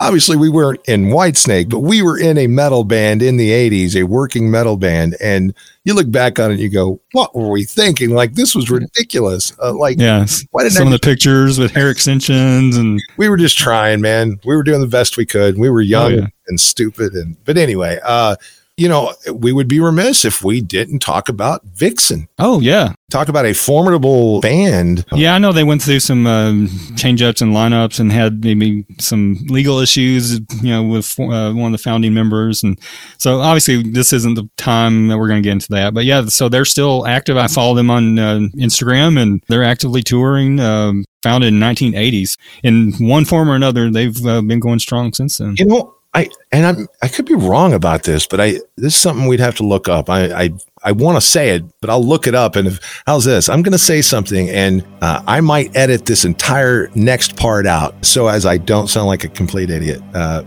obviously 0.00 0.36
we 0.36 0.48
weren't 0.48 0.80
in 0.86 1.06
Whitesnake, 1.06 1.70
but 1.70 1.80
we 1.80 2.02
were 2.02 2.18
in 2.18 2.36
a 2.36 2.46
metal 2.48 2.84
band 2.84 3.22
in 3.22 3.36
the 3.36 3.50
'80s, 3.50 3.94
a 3.94 4.04
working 4.04 4.50
metal 4.50 4.76
band, 4.76 5.16
and 5.20 5.54
you 5.84 5.94
look 5.94 6.10
back 6.10 6.40
on 6.40 6.50
it, 6.50 6.54
and 6.54 6.62
you 6.62 6.70
go, 6.70 7.00
"What 7.12 7.34
were 7.34 7.50
we 7.50 7.64
thinking? 7.64 8.10
Like 8.10 8.34
this 8.34 8.54
was 8.54 8.70
ridiculous." 8.70 9.52
Uh, 9.62 9.72
like, 9.74 10.00
yeah, 10.00 10.24
some 10.24 10.86
of 10.86 10.92
the 10.92 10.98
pictures 11.00 11.58
with 11.58 11.70
hair 11.70 11.90
extensions, 11.90 12.76
and 12.76 13.00
we 13.16 13.28
were 13.28 13.36
just 13.36 13.56
trying, 13.56 14.00
man. 14.00 14.40
We 14.44 14.56
were 14.56 14.64
doing 14.64 14.80
the 14.80 14.86
best 14.88 15.16
we 15.16 15.26
could. 15.26 15.56
We 15.56 15.70
were 15.70 15.82
young 15.82 16.12
oh, 16.12 16.16
yeah. 16.16 16.26
and 16.48 16.58
stupid, 16.58 17.14
and 17.14 17.36
but 17.44 17.56
anyway. 17.56 18.00
uh 18.02 18.36
you 18.76 18.88
know, 18.88 19.14
we 19.32 19.52
would 19.52 19.68
be 19.68 19.78
remiss 19.78 20.24
if 20.24 20.42
we 20.42 20.60
didn't 20.60 20.98
talk 20.98 21.28
about 21.28 21.64
Vixen. 21.64 22.28
Oh, 22.38 22.60
yeah. 22.60 22.94
Talk 23.10 23.28
about 23.28 23.46
a 23.46 23.52
formidable 23.52 24.40
band. 24.40 25.04
Yeah, 25.12 25.34
I 25.34 25.38
know 25.38 25.52
they 25.52 25.62
went 25.62 25.82
through 25.82 26.00
some 26.00 26.26
um, 26.26 26.68
change 26.96 27.22
ups 27.22 27.40
and 27.40 27.54
lineups 27.54 28.00
and 28.00 28.10
had 28.10 28.42
maybe 28.42 28.84
some 28.98 29.38
legal 29.46 29.78
issues, 29.78 30.40
you 30.60 30.70
know, 30.70 30.82
with 30.82 31.18
uh, 31.20 31.52
one 31.52 31.66
of 31.66 31.72
the 31.72 31.82
founding 31.82 32.14
members. 32.14 32.64
And 32.64 32.80
so 33.18 33.40
obviously, 33.40 33.82
this 33.82 34.12
isn't 34.12 34.34
the 34.34 34.48
time 34.56 35.06
that 35.08 35.18
we're 35.18 35.28
going 35.28 35.42
to 35.42 35.46
get 35.46 35.52
into 35.52 35.70
that. 35.70 35.94
But 35.94 36.04
yeah, 36.04 36.24
so 36.26 36.48
they're 36.48 36.64
still 36.64 37.06
active. 37.06 37.36
I 37.36 37.46
follow 37.46 37.74
them 37.74 37.90
on 37.90 38.18
uh, 38.18 38.38
Instagram 38.56 39.20
and 39.20 39.44
they're 39.48 39.64
actively 39.64 40.02
touring. 40.02 40.58
Um, 40.58 41.04
founded 41.22 41.54
in 41.54 41.58
1980s 41.58 42.36
in 42.62 42.92
one 43.00 43.24
form 43.24 43.48
or 43.48 43.54
another 43.54 43.90
they've 43.90 44.26
uh, 44.26 44.42
been 44.42 44.60
going 44.60 44.78
strong 44.78 45.10
since 45.10 45.38
then 45.38 45.54
you 45.56 45.64
know 45.64 45.93
I 46.14 46.30
and 46.52 46.64
I'm 46.64 46.88
I 47.02 47.08
could 47.08 47.26
be 47.26 47.34
wrong 47.34 47.72
about 47.72 48.04
this, 48.04 48.26
but 48.26 48.40
I 48.40 48.52
this 48.76 48.94
is 48.94 48.96
something 48.96 49.26
we'd 49.26 49.40
have 49.40 49.56
to 49.56 49.64
look 49.64 49.88
up. 49.88 50.08
I 50.08 50.44
I, 50.44 50.50
I 50.82 50.92
want 50.92 51.16
to 51.16 51.20
say 51.20 51.50
it, 51.50 51.64
but 51.80 51.90
I'll 51.90 52.04
look 52.04 52.26
it 52.26 52.34
up. 52.34 52.54
And 52.54 52.68
if, 52.68 53.02
how's 53.06 53.24
this? 53.24 53.48
I'm 53.48 53.62
going 53.62 53.72
to 53.72 53.78
say 53.78 54.00
something, 54.00 54.48
and 54.48 54.86
uh, 55.00 55.22
I 55.26 55.40
might 55.40 55.76
edit 55.76 56.06
this 56.06 56.24
entire 56.24 56.88
next 56.94 57.36
part 57.36 57.66
out 57.66 58.04
so 58.04 58.28
as 58.28 58.46
I 58.46 58.58
don't 58.58 58.88
sound 58.88 59.08
like 59.08 59.24
a 59.24 59.28
complete 59.28 59.70
idiot. 59.70 60.02
Uh, 60.14 60.44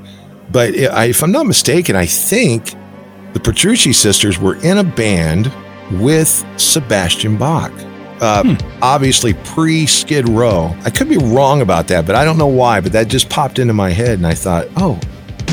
but 0.52 0.74
if 0.74 1.22
I'm 1.22 1.34
not 1.34 1.46
mistaken, 1.46 1.98
I 1.98 2.06
think 2.06 2.74
the 3.34 3.40
Petrucci 3.40 3.92
sisters 3.92 4.40
were 4.40 4.56
in 4.64 4.78
a 4.78 4.84
band 4.84 5.52
with 5.92 6.46
Sebastian 6.58 7.38
Bach. 7.38 7.72
Uh, 8.22 8.44
hmm. 8.44 8.80
Obviously, 8.82 9.34
pre 9.34 9.86
Skid 9.86 10.30
Row. 10.30 10.74
I 10.86 10.90
could 10.90 11.10
be 11.10 11.18
wrong 11.18 11.62
about 11.62 11.88
that, 11.90 12.08
but 12.08 12.16
I 12.16 12.24
don't 12.24 12.38
know 12.38 12.48
why. 12.48 12.80
But 12.80 12.94
that 12.94 13.10
just 13.10 13.30
popped 13.30 13.60
into 13.60 13.74
my 13.74 13.90
head, 13.90 14.18
and 14.18 14.26
I 14.26 14.34
thought, 14.34 14.68
oh, 14.78 15.00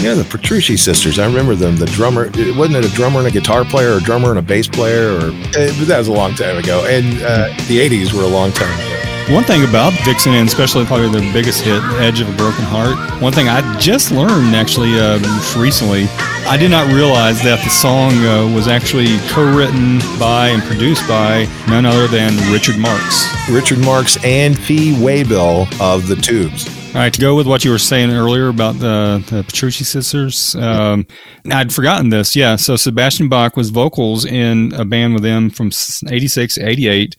yeah, 0.01 0.15
the 0.15 0.25
Petrucci 0.25 0.77
sisters. 0.77 1.19
I 1.19 1.27
remember 1.27 1.55
them. 1.55 1.77
The 1.77 1.87
drummer, 1.87 2.27
wasn't 2.57 2.77
it 2.77 2.85
a 2.85 2.95
drummer 2.95 3.21
and 3.21 3.29
a 3.29 3.31
guitar 3.31 3.65
player, 3.65 3.95
or 3.95 3.99
a 3.99 4.01
drummer 4.01 4.31
and 4.31 4.39
a 4.39 4.43
bass 4.43 4.69
player, 4.69 5.13
or 5.13 5.31
uh, 5.31 5.73
that 5.87 5.97
was 5.99 6.09
a 6.09 6.13
long 6.13 6.35
time 6.35 6.57
ago. 6.59 6.85
And 6.85 7.23
uh, 7.23 7.49
the 7.69 7.79
'80s 7.79 8.13
were 8.13 8.23
a 8.23 8.29
long 8.29 8.53
time 8.53 8.73
ago. 8.79 9.05
One 9.33 9.45
thing 9.45 9.65
about 9.65 9.95
Vixen, 10.05 10.35
and 10.35 10.47
especially 10.47 10.85
probably 10.85 11.09
their 11.09 11.33
biggest 11.33 11.65
hit, 11.65 11.83
"Edge 11.95 12.21
of 12.21 12.29
a 12.29 12.37
Broken 12.37 12.65
Heart," 12.65 13.23
one 13.23 13.33
thing 13.33 13.49
I 13.49 13.79
just 13.79 14.11
learned 14.11 14.55
actually 14.55 15.01
um, 15.01 15.23
recently, 15.57 16.05
I 16.47 16.59
did 16.59 16.71
not 16.71 16.93
realize 16.93 17.43
that 17.43 17.65
the 17.65 17.71
song 17.71 18.13
uh, 18.27 18.55
was 18.55 18.69
actually 18.69 19.17
co-written 19.29 20.01
by 20.21 20.49
and 20.49 20.63
produced 20.65 21.09
by 21.09 21.49
none 21.69 21.87
other 21.87 22.07
than 22.07 22.37
Richard 22.53 22.77
Marx. 22.77 23.27
Richard 23.49 23.79
Marx 23.79 24.23
and 24.23 24.61
Pete 24.61 24.97
Waybill 24.97 25.69
of 25.81 26.07
the 26.07 26.17
Tubes. 26.17 26.74
All 26.95 27.01
right, 27.01 27.13
to 27.13 27.21
go 27.21 27.35
with 27.35 27.49
what 27.49 27.65
you 27.65 27.73
were 27.73 27.79
saying 27.79 28.13
earlier 28.13 28.47
about 28.49 28.79
the, 28.79 29.21
the 29.29 29.43
Petrucci 29.43 29.83
sisters, 29.83 30.55
um, 30.55 31.09
I'd 31.51 31.73
forgotten 31.75 32.11
this. 32.11 32.37
Yeah, 32.37 32.55
so 32.55 32.77
Sebastian 32.77 33.29
Bach 33.29 33.57
was 33.57 33.71
vocals 33.71 34.25
in 34.25 34.73
a 34.75 34.85
band 34.85 35.13
with 35.15 35.25
them 35.25 35.51
from 35.51 35.73
86 36.09 36.55
to 36.55 36.65
88. 36.69 37.17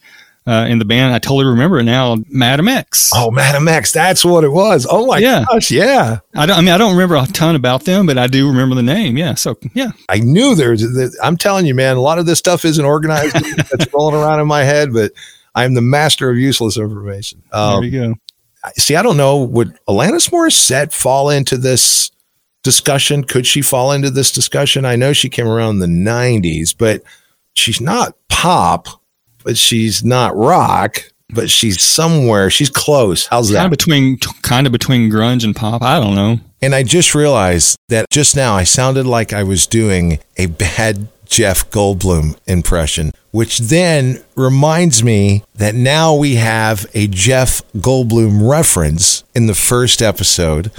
uh, 0.47 0.65
in 0.69 0.79
the 0.79 0.85
band. 0.85 1.13
I 1.13 1.19
totally 1.19 1.43
remember 1.45 1.79
it 1.79 1.83
now. 1.83 2.15
Madam 2.29 2.69
X. 2.69 3.11
Oh, 3.13 3.31
Madam 3.31 3.67
X, 3.67 3.91
that's 3.91 4.23
what 4.23 4.45
it 4.45 4.49
was. 4.51 4.87
Oh 4.89 5.07
my 5.07 5.17
Yeah. 5.17 5.43
gosh, 5.51 5.69
yeah. 5.71 6.19
I 6.35 6.45
don't. 6.45 6.57
I 6.57 6.61
mean, 6.61 6.69
I 6.69 6.77
don't 6.77 6.93
remember 6.93 7.15
a 7.17 7.25
ton 7.25 7.55
about 7.55 7.83
them, 7.83 8.05
but 8.05 8.17
I 8.17 8.27
do 8.27 8.47
remember 8.47 8.75
the 8.75 8.83
name. 8.83 9.17
Yeah. 9.17 9.33
So 9.33 9.57
yeah. 9.73 9.91
I 10.07 10.19
knew 10.19 10.55
there's. 10.55 10.83
I'm 11.21 11.35
telling 11.35 11.65
you, 11.65 11.73
man, 11.75 11.97
a 11.97 12.01
lot 12.01 12.17
of 12.19 12.27
this 12.27 12.37
stuff 12.39 12.63
isn't 12.63 12.85
organized. 12.85 13.35
that's 13.71 13.91
rolling 13.93 14.15
around 14.15 14.39
in 14.39 14.47
my 14.47 14.63
head, 14.63 14.93
but 14.93 15.11
I'm 15.55 15.73
the 15.73 15.81
master 15.81 16.29
of 16.29 16.37
useless 16.37 16.77
information. 16.77 17.41
There 17.51 17.83
you 17.83 17.91
go. 17.91 18.15
See, 18.73 18.95
I 18.95 19.01
don't 19.01 19.17
know. 19.17 19.37
Would 19.43 19.77
Alanis 19.87 20.29
Morissette 20.29 20.93
fall 20.93 21.29
into 21.29 21.57
this 21.57 22.11
discussion? 22.63 23.23
Could 23.23 23.45
she 23.45 23.61
fall 23.61 23.91
into 23.91 24.09
this 24.09 24.31
discussion? 24.31 24.85
I 24.85 24.95
know 24.95 25.13
she 25.13 25.29
came 25.29 25.47
around 25.47 25.81
in 25.81 26.03
the 26.03 26.09
90s, 26.11 26.75
but 26.77 27.03
she's 27.53 27.79
not 27.79 28.15
pop, 28.29 28.87
but 29.43 29.57
she's 29.57 30.03
not 30.03 30.35
rock, 30.35 31.03
but 31.29 31.49
she's 31.49 31.81
somewhere. 31.81 32.49
She's 32.49 32.69
close. 32.69 33.27
How's 33.27 33.49
that? 33.49 33.57
Kind 33.57 33.65
of 33.65 33.71
between, 33.71 34.17
kind 34.41 34.65
of 34.65 34.73
between 34.73 35.11
grunge 35.11 35.43
and 35.43 35.55
pop. 35.55 35.81
I 35.81 35.99
don't 35.99 36.15
know. 36.15 36.39
And 36.61 36.73
I 36.73 36.83
just 36.83 37.13
realized 37.13 37.77
that 37.89 38.09
just 38.09 38.35
now 38.35 38.55
I 38.55 38.63
sounded 38.63 39.05
like 39.05 39.33
I 39.33 39.43
was 39.43 39.67
doing 39.67 40.19
a 40.37 40.47
bad 40.47 41.07
Jeff 41.25 41.69
Goldblum 41.69 42.37
impression, 42.47 43.11
which 43.35 43.59
then 43.59 44.23
reminds 44.37 45.03
me 45.03 45.43
that 45.55 45.75
now 45.75 46.15
we 46.15 46.35
have 46.35 46.85
a 46.93 47.05
Jeff 47.07 47.61
Goldblum 47.73 48.49
reference 48.49 49.25
in 49.35 49.47
the 49.47 49.53
first 49.53 50.01
episode 50.01 50.71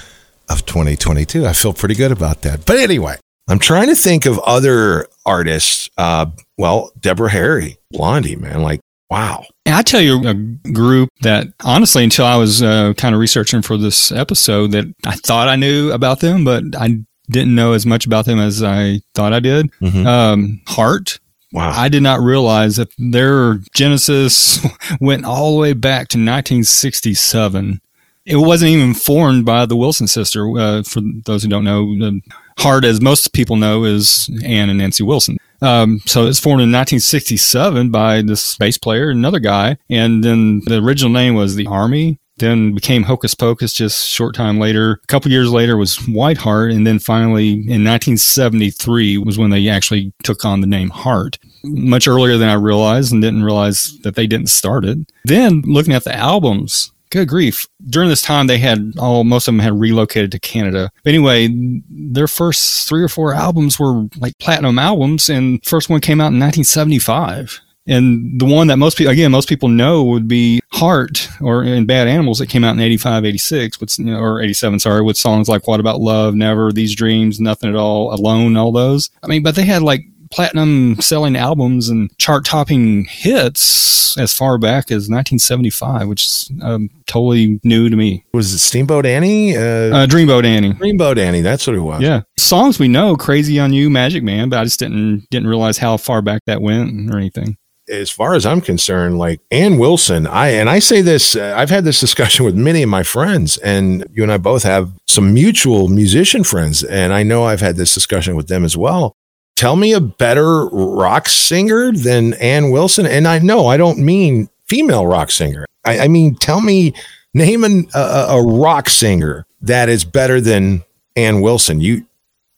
of 0.48 0.64
2022. 0.64 1.46
I 1.46 1.52
feel 1.52 1.74
pretty 1.74 1.94
good 1.94 2.10
about 2.12 2.40
that. 2.42 2.64
But 2.64 2.78
anyway, 2.78 3.16
I'm 3.46 3.58
trying 3.58 3.88
to 3.88 3.94
think 3.94 4.24
of 4.24 4.38
other 4.38 5.06
artists. 5.26 5.90
Uh, 5.98 6.26
well, 6.56 6.92
Deborah 6.98 7.30
Harry, 7.30 7.76
Blondie, 7.90 8.36
man, 8.36 8.62
like, 8.62 8.80
wow. 9.10 9.44
And 9.66 9.74
I 9.74 9.82
tell 9.82 10.00
you, 10.00 10.26
a 10.26 10.32
group 10.70 11.10
that 11.20 11.48
honestly, 11.62 12.04
until 12.04 12.24
I 12.24 12.36
was 12.36 12.62
uh, 12.62 12.94
kind 12.96 13.14
of 13.14 13.20
researching 13.20 13.60
for 13.60 13.76
this 13.76 14.10
episode, 14.10 14.72
that 14.72 14.86
I 15.04 15.16
thought 15.16 15.48
I 15.48 15.56
knew 15.56 15.92
about 15.92 16.20
them, 16.20 16.42
but 16.46 16.64
I 16.74 17.00
didn't 17.28 17.54
know 17.54 17.74
as 17.74 17.84
much 17.84 18.06
about 18.06 18.24
them 18.24 18.38
as 18.40 18.62
I 18.62 19.02
thought 19.14 19.34
I 19.34 19.40
did. 19.40 19.70
Mhm. 19.82 20.06
Um, 20.06 20.60
Heart. 20.68 21.20
Wow. 21.52 21.70
I 21.70 21.88
did 21.88 22.02
not 22.02 22.20
realize 22.20 22.76
that 22.76 22.90
their 22.98 23.60
genesis 23.74 24.64
went 25.00 25.24
all 25.24 25.54
the 25.54 25.60
way 25.60 25.72
back 25.72 26.08
to 26.08 26.18
1967. 26.18 27.80
It 28.24 28.36
wasn't 28.36 28.72
even 28.72 28.94
formed 28.94 29.44
by 29.44 29.66
the 29.66 29.76
Wilson 29.76 30.08
sister. 30.08 30.50
Uh, 30.58 30.82
for 30.82 31.00
those 31.24 31.44
who 31.44 31.48
don't 31.48 31.64
know, 31.64 32.20
Heart, 32.58 32.84
as 32.84 33.00
most 33.00 33.32
people 33.32 33.56
know, 33.56 33.84
is 33.84 34.28
Ann 34.44 34.68
and 34.68 34.78
Nancy 34.78 35.04
Wilson. 35.04 35.36
Um, 35.62 36.00
so 36.06 36.26
it's 36.26 36.40
formed 36.40 36.62
in 36.62 36.72
1967 36.72 37.90
by 37.90 38.22
this 38.22 38.56
bass 38.56 38.76
player, 38.78 39.10
another 39.10 39.38
guy, 39.38 39.78
and 39.88 40.22
then 40.22 40.62
the 40.66 40.82
original 40.82 41.12
name 41.12 41.34
was 41.34 41.54
the 41.54 41.66
Army. 41.66 42.18
Then 42.38 42.74
became 42.74 43.02
Hocus 43.02 43.34
Pocus 43.34 43.72
just 43.72 44.08
short 44.08 44.34
time 44.34 44.58
later. 44.58 45.00
A 45.02 45.06
couple 45.06 45.30
years 45.30 45.50
later 45.50 45.76
was 45.76 45.96
Whiteheart, 45.96 46.74
and 46.74 46.86
then 46.86 46.98
finally 46.98 47.52
in 47.52 47.84
1973 47.84 49.18
was 49.18 49.38
when 49.38 49.50
they 49.50 49.68
actually 49.68 50.12
took 50.22 50.44
on 50.44 50.60
the 50.60 50.66
name 50.66 50.90
Heart. 50.90 51.38
Much 51.64 52.06
earlier 52.06 52.36
than 52.36 52.48
I 52.48 52.54
realized, 52.54 53.12
and 53.12 53.22
didn't 53.22 53.44
realize 53.44 53.98
that 54.00 54.16
they 54.16 54.26
didn't 54.26 54.48
start 54.48 54.84
it. 54.84 54.98
Then 55.24 55.62
looking 55.64 55.94
at 55.94 56.04
the 56.04 56.14
albums, 56.14 56.92
good 57.10 57.28
grief! 57.28 57.66
During 57.88 58.08
this 58.08 58.22
time, 58.22 58.46
they 58.46 58.58
had 58.58 58.92
all 58.98 59.24
most 59.24 59.48
of 59.48 59.54
them 59.54 59.60
had 59.60 59.80
relocated 59.80 60.30
to 60.32 60.38
Canada. 60.38 60.90
But 61.04 61.10
anyway, 61.10 61.48
their 61.88 62.28
first 62.28 62.88
three 62.88 63.02
or 63.02 63.08
four 63.08 63.32
albums 63.32 63.78
were 63.78 64.06
like 64.18 64.38
platinum 64.38 64.78
albums, 64.78 65.28
and 65.28 65.64
first 65.64 65.88
one 65.88 66.00
came 66.00 66.20
out 66.20 66.32
in 66.32 66.40
1975. 66.40 67.60
And 67.86 68.40
the 68.40 68.44
one 68.46 68.66
that 68.66 68.76
most 68.78 68.98
people, 68.98 69.12
again, 69.12 69.30
most 69.30 69.48
people 69.48 69.68
know 69.68 70.02
would 70.04 70.26
be 70.26 70.60
Heart 70.72 71.28
or 71.40 71.62
in 71.62 71.86
Bad 71.86 72.08
Animals 72.08 72.38
that 72.38 72.48
came 72.48 72.64
out 72.64 72.74
in 72.74 72.80
85, 72.80 73.24
86, 73.24 73.80
with, 73.80 73.98
you 73.98 74.06
know, 74.06 74.18
or 74.18 74.40
87, 74.42 74.80
sorry, 74.80 75.02
with 75.02 75.16
songs 75.16 75.48
like 75.48 75.66
What 75.68 75.80
About 75.80 76.00
Love, 76.00 76.34
Never, 76.34 76.72
These 76.72 76.94
Dreams, 76.96 77.40
Nothing 77.40 77.70
at 77.70 77.76
All, 77.76 78.12
Alone, 78.12 78.56
all 78.56 78.72
those. 78.72 79.10
I 79.22 79.28
mean, 79.28 79.42
but 79.42 79.54
they 79.54 79.64
had 79.64 79.82
like 79.82 80.02
platinum 80.32 81.00
selling 81.00 81.36
albums 81.36 81.88
and 81.88 82.10
chart 82.18 82.44
topping 82.44 83.04
hits 83.04 84.18
as 84.18 84.32
far 84.32 84.58
back 84.58 84.86
as 84.90 85.08
1975, 85.08 86.08
which 86.08 86.22
is 86.24 86.50
um, 86.62 86.90
totally 87.06 87.60
new 87.64 87.88
to 87.88 87.96
me. 87.96 88.24
Was 88.32 88.52
it 88.52 88.58
Steamboat 88.58 89.06
Annie? 89.06 89.56
Uh, 89.56 89.60
Uh, 89.60 90.06
Dreamboat 90.06 90.44
Annie. 90.44 90.72
Dreamboat 90.72 91.18
Annie. 91.18 91.42
That's 91.42 91.66
what 91.66 91.76
it 91.76 91.80
was. 91.80 92.00
Yeah, 92.02 92.22
songs 92.38 92.78
we 92.78 92.88
know, 92.88 93.16
"Crazy 93.16 93.58
on 93.60 93.72
You," 93.72 93.90
"Magic 93.90 94.22
Man," 94.22 94.48
but 94.48 94.58
I 94.58 94.64
just 94.64 94.78
didn't 94.80 95.26
didn't 95.30 95.48
realize 95.48 95.78
how 95.78 95.96
far 95.96 96.22
back 96.22 96.42
that 96.46 96.60
went 96.62 97.10
or 97.12 97.18
anything. 97.18 97.56
As 97.88 98.10
far 98.10 98.34
as 98.34 98.44
I'm 98.44 98.60
concerned, 98.60 99.18
like 99.18 99.40
Ann 99.50 99.78
Wilson, 99.78 100.26
I 100.26 100.48
and 100.48 100.68
I 100.68 100.78
say 100.78 101.02
this, 101.02 101.36
uh, 101.36 101.54
I've 101.56 101.70
had 101.70 101.84
this 101.84 102.00
discussion 102.06 102.44
with 102.44 102.54
many 102.54 102.82
of 102.82 102.88
my 102.88 103.02
friends, 103.02 103.56
and 103.58 104.06
you 104.12 104.22
and 104.22 104.32
I 104.32 104.38
both 104.38 104.62
have 104.62 104.92
some 105.06 105.32
mutual 105.32 105.88
musician 105.88 106.44
friends, 106.44 106.82
and 106.84 107.12
I 107.12 107.22
know 107.22 107.44
I've 107.44 107.60
had 107.60 107.76
this 107.76 107.94
discussion 107.94 108.36
with 108.36 108.48
them 108.48 108.64
as 108.64 108.76
well. 108.76 109.14
Tell 109.56 109.76
me 109.76 109.94
a 109.94 110.00
better 110.00 110.66
rock 110.66 111.28
singer 111.28 111.92
than 111.92 112.34
Ann 112.34 112.70
Wilson, 112.70 113.06
and 113.06 113.26
I 113.26 113.38
know 113.38 113.66
I 113.66 113.76
don't 113.76 113.98
mean 113.98 114.48
female 114.66 115.06
rock 115.06 115.30
singer. 115.30 115.64
I, 115.84 116.00
I 116.00 116.08
mean, 116.08 116.34
tell 116.34 116.60
me, 116.60 116.92
name 117.32 117.64
an, 117.64 117.88
a, 117.94 118.26
a 118.30 118.42
rock 118.42 118.88
singer 118.88 119.46
that 119.62 119.88
is 119.88 120.04
better 120.04 120.40
than 120.40 120.84
Ann 121.16 121.40
Wilson. 121.40 121.80
You 121.80 122.05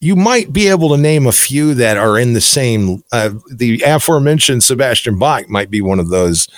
you 0.00 0.14
might 0.14 0.52
be 0.52 0.68
able 0.68 0.90
to 0.90 0.96
name 0.96 1.26
a 1.26 1.32
few 1.32 1.74
that 1.74 1.96
are 1.96 2.18
in 2.18 2.32
the 2.32 2.40
same. 2.40 3.02
Uh, 3.10 3.30
the 3.52 3.82
aforementioned 3.84 4.62
Sebastian 4.62 5.18
Bach 5.18 5.48
might 5.48 5.70
be 5.70 5.80
one 5.80 5.98
of 5.98 6.08
those 6.08 6.48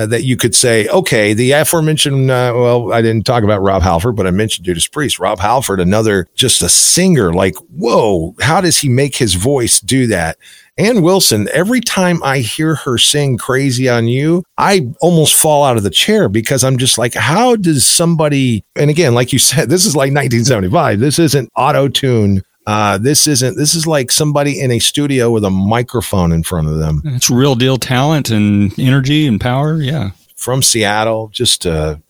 uh, 0.00 0.06
that 0.06 0.24
you 0.24 0.36
could 0.36 0.54
say, 0.54 0.88
okay, 0.88 1.34
the 1.34 1.52
aforementioned. 1.52 2.30
Uh, 2.30 2.52
well, 2.56 2.92
I 2.92 3.02
didn't 3.02 3.26
talk 3.26 3.44
about 3.44 3.60
Rob 3.60 3.82
Halford, 3.82 4.16
but 4.16 4.26
I 4.26 4.30
mentioned 4.30 4.64
Judas 4.64 4.88
Priest. 4.88 5.18
Rob 5.18 5.38
Halford, 5.38 5.78
another 5.78 6.26
just 6.34 6.62
a 6.62 6.68
singer. 6.68 7.32
Like, 7.32 7.54
whoa, 7.76 8.34
how 8.40 8.60
does 8.60 8.78
he 8.78 8.88
make 8.88 9.14
his 9.14 9.34
voice 9.34 9.78
do 9.78 10.06
that? 10.06 10.38
Ann 10.78 11.02
Wilson, 11.02 11.46
every 11.52 11.82
time 11.82 12.22
I 12.22 12.38
hear 12.38 12.74
her 12.76 12.96
sing 12.96 13.36
Crazy 13.36 13.90
on 13.90 14.08
You, 14.08 14.42
I 14.56 14.88
almost 15.02 15.34
fall 15.34 15.62
out 15.62 15.76
of 15.76 15.82
the 15.82 15.90
chair 15.90 16.30
because 16.30 16.64
I'm 16.64 16.78
just 16.78 16.96
like, 16.96 17.12
how 17.12 17.54
does 17.54 17.84
somebody, 17.84 18.64
and 18.76 18.88
again, 18.88 19.14
like 19.14 19.34
you 19.34 19.38
said, 19.38 19.68
this 19.68 19.84
is 19.84 19.94
like 19.94 20.14
1975. 20.14 20.98
This 20.98 21.18
isn't 21.18 21.50
auto 21.54 21.88
tune. 21.88 22.42
Uh, 22.70 22.98
this 22.98 23.26
isn't, 23.26 23.56
this 23.56 23.74
is 23.74 23.84
like 23.84 24.12
somebody 24.12 24.60
in 24.60 24.70
a 24.70 24.78
studio 24.78 25.28
with 25.32 25.44
a 25.44 25.50
microphone 25.50 26.30
in 26.30 26.44
front 26.44 26.68
of 26.68 26.78
them 26.78 27.02
It's 27.04 27.28
real 27.28 27.56
deal 27.56 27.78
talent 27.78 28.30
and 28.30 28.78
energy 28.78 29.26
and 29.26 29.40
power. 29.40 29.74
Yeah. 29.82 30.10
from 30.36 30.62
Seattle. 30.62 31.30
Just 31.32 31.66
a, 31.66 32.00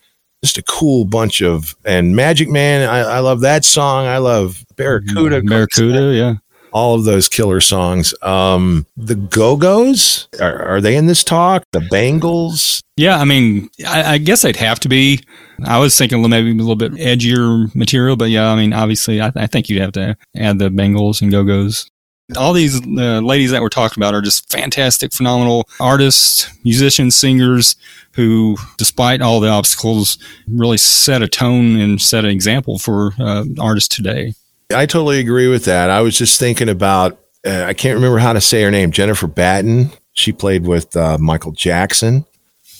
just 0.45 0.59
a 0.59 0.63
cool 0.65 1.07
bunch 1.07 1.41
of, 1.41 1.75
and 1.87 2.15
Magic 2.15 2.51
Man. 2.51 2.87
I, 2.87 2.99
I 2.99 3.19
love 3.21 3.41
that 3.41 3.65
song. 3.65 4.05
I 4.07 4.19
love 4.19 4.63
Barracuda. 4.77 5.41
Barracuda. 5.41 6.15
Yeah. 6.15 6.35
All 6.73 6.95
of 6.95 7.05
those 7.05 7.29
killer 7.29 7.61
songs. 7.61 8.15
Um, 8.23 8.87
the 8.97 9.17
Go 9.17 9.57
Go's 9.57 10.29
are, 10.41 10.63
are 10.63 10.81
they 10.81 10.97
in 10.97 11.07
this 11.07 11.25
talk? 11.25 11.65
The 11.73 11.81
Bangles. 11.91 12.83
Yeah. 12.97 13.19
I 13.19 13.25
mean, 13.25 13.71
I, 13.87 14.15
I 14.15 14.19
guess 14.19 14.43
they'd 14.43 14.57
have 14.57 14.81
to 14.81 14.89
be. 14.89 15.21
I 15.65 15.79
was 15.79 15.97
thinking 15.97 16.23
maybe 16.29 16.51
a 16.51 16.55
little 16.55 16.77
bit 16.77 16.93
edgier 16.93 17.75
material, 17.75 18.17
but 18.17 18.31
yeah, 18.31 18.51
I 18.51 18.57
mean, 18.57 18.73
obviously, 18.73 19.21
I, 19.21 19.33
I 19.37 19.47
think 19.47 19.69
you'd 19.69 19.83
have 19.83 19.93
to 19.93 20.17
add 20.37 20.59
the 20.59 20.71
Bangles 20.71 21.21
and 21.21 21.31
Go 21.31 21.45
Go's. 21.45 21.91
All 22.37 22.53
these 22.53 22.81
uh, 22.81 23.21
ladies 23.21 23.51
that 23.51 23.61
we're 23.61 23.69
talking 23.69 24.01
about 24.01 24.15
are 24.15 24.23
just 24.23 24.51
fantastic, 24.53 25.13
phenomenal 25.13 25.69
artists, 25.81 26.49
musicians, 26.65 27.17
singers 27.17 27.75
who, 28.15 28.57
despite 28.77 29.21
all 29.21 29.41
the 29.41 29.49
obstacles, 29.49 30.19
really 30.49 30.77
set 30.77 31.23
a 31.23 31.29
tone 31.29 31.77
and 31.77 32.01
set 32.01 32.25
an 32.25 32.31
example 32.31 32.79
for 32.79 33.13
uh, 33.19 33.45
artists 33.59 33.95
today. 33.95 34.35
I 34.73 34.87
totally 34.87 35.19
agree 35.21 35.49
with 35.49 35.65
that. 35.67 35.91
I 35.91 36.01
was 36.01 36.17
just 36.17 36.39
thinking 36.41 36.69
about. 36.69 37.19
Uh, 37.47 37.65
I 37.67 37.73
can't 37.75 37.95
remember 37.95 38.19
how 38.19 38.33
to 38.35 38.41
say 38.41 38.63
her 38.63 38.71
name. 38.71 38.91
Jennifer 38.91 39.27
Batten. 39.27 39.91
She 40.13 40.33
played 40.33 40.67
with 40.67 40.95
uh, 40.97 41.17
Michael 41.19 41.53
Jackson. 41.53 42.27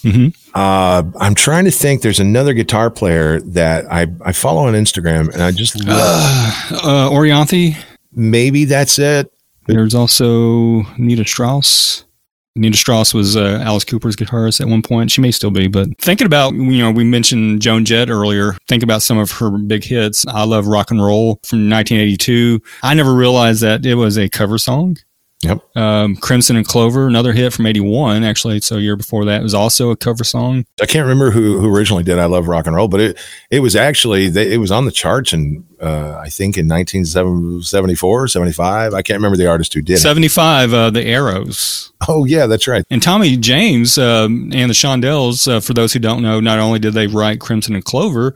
hmm 0.03 0.29
Uh, 0.55 1.03
I'm 1.19 1.35
trying 1.35 1.65
to 1.65 1.71
think. 1.71 2.03
There's 2.03 2.21
another 2.21 2.53
guitar 2.53 2.91
player 2.91 3.41
that 3.41 3.91
I, 3.91 4.07
I 4.25 4.33
follow 4.33 4.67
on 4.67 4.75
Instagram, 4.75 5.33
and 5.33 5.43
I 5.43 5.51
just 5.53 5.83
love, 5.85 6.73
Uh, 6.85 7.09
uh, 7.09 7.11
maybe 8.13 8.65
that's 8.67 8.99
it. 8.99 9.33
There's 9.67 9.95
also 9.95 10.83
Nita 10.99 11.25
Strauss. 11.25 12.05
Nita 12.61 12.77
Strauss 12.77 13.15
was 13.15 13.37
uh, 13.37 13.59
Alice 13.65 13.85
Cooper's 13.85 14.17
guitarist 14.17 14.61
at 14.61 14.69
one 14.69 14.83
point. 14.83 15.11
She 15.11 15.23
may 15.23 15.31
still 15.31 15.51
be, 15.51 15.67
but 15.67 15.89
thinking 15.99 16.27
about, 16.27 16.53
you 16.53 16.79
know, 16.83 16.91
we 16.91 17.05
mentioned 17.05 17.63
Joan 17.63 17.87
Jett 17.87 18.11
earlier. 18.11 18.55
Think 18.69 18.83
about 18.83 19.01
some 19.01 19.17
of 19.17 19.31
her 19.33 19.51
big 19.51 19.83
hits. 19.83 20.27
I 20.27 20.45
Love 20.45 20.67
Rock 20.67 20.91
and 20.91 21.03
Roll 21.03 21.41
from 21.43 21.71
1982. 21.71 22.61
I 22.83 22.93
never 22.93 23.15
realized 23.15 23.63
that 23.63 23.87
it 23.87 23.95
was 23.95 24.19
a 24.19 24.29
cover 24.29 24.59
song. 24.59 24.99
Yep. 25.43 25.75
Um, 25.75 26.17
Crimson 26.17 26.57
and 26.57 26.67
Clover, 26.67 27.07
another 27.07 27.33
hit 27.33 27.55
from 27.55 27.65
'81. 27.65 28.25
Actually, 28.25 28.61
so 28.61 28.77
a 28.77 28.81
year 28.81 28.97
before 28.97 29.25
that 29.25 29.43
was 29.43 29.55
also 29.55 29.91
a 29.91 29.97
cover 29.97 30.23
song. 30.23 30.67
I 30.83 30.87
can't 30.87 31.05
remember 31.05 31.31
who, 31.31 31.59
who 31.59 31.75
originally 31.75 32.03
did 32.03 32.19
"I 32.19 32.27
Love 32.27 32.47
Rock 32.47 32.67
and 32.67 32.77
Roll," 32.77 32.89
but 32.89 33.01
it 33.01 33.19
it 33.51 33.61
was 33.61 33.75
actually 33.75 34.27
it 34.27 34.61
was 34.61 34.71
on 34.71 34.85
the 34.85 34.91
charts 34.91 35.33
and 35.33 35.65
uh, 35.81 36.19
I 36.23 36.29
think 36.29 36.59
in 36.59 36.69
1974, 36.69 38.29
75. 38.29 38.93
I 38.93 39.01
can't 39.01 39.17
remember 39.17 39.39
the 39.39 39.47
artist 39.47 39.73
who 39.73 39.81
did 39.81 39.95
it. 39.95 40.01
75, 40.01 40.75
uh, 40.75 40.91
the 40.91 41.07
Arrows. 41.07 41.93
Oh 42.07 42.27
yeah, 42.27 42.47
that's 42.47 42.69
right. 42.69 42.85
And 42.91 43.03
Tommy 43.03 43.39
James 43.39 43.97
um, 43.97 44.51
and 44.53 44.69
the 44.69 44.75
Shondells, 44.75 45.51
uh, 45.51 45.61
for 45.61 45.73
those 45.73 45.95
who 45.95 45.99
don't 45.99 46.23
know, 46.23 46.39
not 46.39 46.59
only 46.59 46.79
did 46.79 46.93
they 46.93 47.07
write 47.07 47.41
Crimson 47.41 47.75
and 47.75 47.85
Clover, 47.85 48.35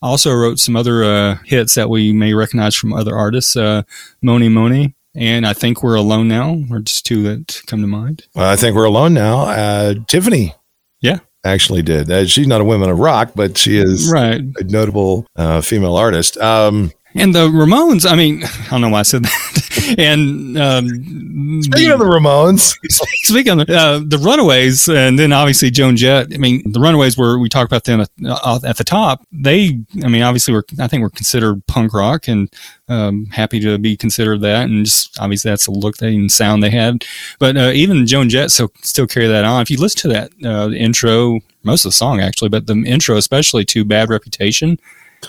also 0.00 0.32
wrote 0.32 0.58
some 0.58 0.74
other 0.74 1.04
uh, 1.04 1.36
hits 1.44 1.74
that 1.74 1.90
we 1.90 2.14
may 2.14 2.32
recognize 2.32 2.74
from 2.74 2.94
other 2.94 3.14
artists. 3.14 3.56
Uh, 3.56 3.82
Mony 4.22 4.48
Mony, 4.48 4.94
and 5.16 5.46
I 5.46 5.52
think 5.52 5.82
we're 5.82 5.94
alone 5.94 6.28
now, 6.28 6.62
or 6.70 6.80
just 6.80 7.06
two 7.06 7.22
that 7.22 7.60
come 7.66 7.80
to 7.80 7.86
mind. 7.86 8.26
Well, 8.34 8.48
I 8.48 8.56
think 8.56 8.76
we're 8.76 8.84
alone 8.84 9.14
now. 9.14 9.40
Uh, 9.40 9.94
Tiffany, 10.06 10.54
yeah, 11.00 11.18
actually 11.44 11.82
did. 11.82 12.10
Uh, 12.10 12.26
she's 12.26 12.46
not 12.46 12.60
a 12.60 12.64
woman 12.64 12.90
of 12.90 12.98
rock, 12.98 13.32
but 13.34 13.56
she 13.56 13.78
is 13.78 14.10
right. 14.12 14.40
a 14.40 14.64
notable 14.64 15.26
uh, 15.36 15.60
female 15.60 15.96
artist. 15.96 16.36
Um, 16.36 16.92
and 17.14 17.34
the 17.34 17.48
Ramones, 17.48 18.08
I 18.08 18.14
mean, 18.14 18.44
I 18.44 18.68
don't 18.70 18.82
know 18.82 18.90
why 18.90 19.00
I 19.00 19.02
said 19.02 19.24
that. 19.24 19.65
And 19.98 20.58
um, 20.58 20.88
speaking 21.62 21.88
the, 21.88 21.94
of 21.94 21.98
the 21.98 22.04
Ramones, 22.04 22.76
speaking 23.24 23.60
of 23.60 23.70
uh, 23.70 24.00
the 24.04 24.18
Runaways, 24.18 24.88
and 24.88 25.18
then 25.18 25.32
obviously 25.32 25.70
Joan 25.70 25.96
Jett. 25.96 26.32
I 26.32 26.38
mean, 26.38 26.62
the 26.70 26.80
Runaways 26.80 27.16
were 27.16 27.38
we 27.38 27.48
talked 27.48 27.70
about 27.70 27.84
them 27.84 28.00
at, 28.00 28.10
uh, 28.26 28.60
at 28.64 28.76
the 28.76 28.84
top. 28.84 29.26
They, 29.32 29.80
I 30.02 30.08
mean, 30.08 30.22
obviously 30.22 30.54
were 30.54 30.64
I 30.78 30.88
think 30.88 31.02
were 31.02 31.10
considered 31.10 31.66
punk 31.66 31.92
rock, 31.92 32.28
and 32.28 32.52
um, 32.88 33.26
happy 33.26 33.60
to 33.60 33.78
be 33.78 33.96
considered 33.96 34.40
that. 34.42 34.64
And 34.64 34.84
just 34.84 35.18
obviously 35.20 35.50
that's 35.50 35.66
the 35.66 35.72
look 35.72 35.96
they 35.96 36.14
and 36.14 36.30
sound 36.30 36.62
they 36.62 36.70
had. 36.70 37.04
But 37.38 37.56
uh, 37.56 37.70
even 37.74 38.06
Joan 38.06 38.28
Jett 38.28 38.50
so 38.50 38.70
still 38.82 39.06
carry 39.06 39.26
that 39.26 39.44
on. 39.44 39.62
If 39.62 39.70
you 39.70 39.78
listen 39.78 40.00
to 40.02 40.08
that 40.08 40.30
uh, 40.44 40.70
intro, 40.70 41.40
most 41.62 41.84
of 41.84 41.90
the 41.90 41.96
song 41.96 42.20
actually, 42.20 42.48
but 42.48 42.66
the 42.66 42.74
intro 42.86 43.16
especially 43.16 43.64
to 43.66 43.84
Bad 43.84 44.08
Reputation 44.08 44.78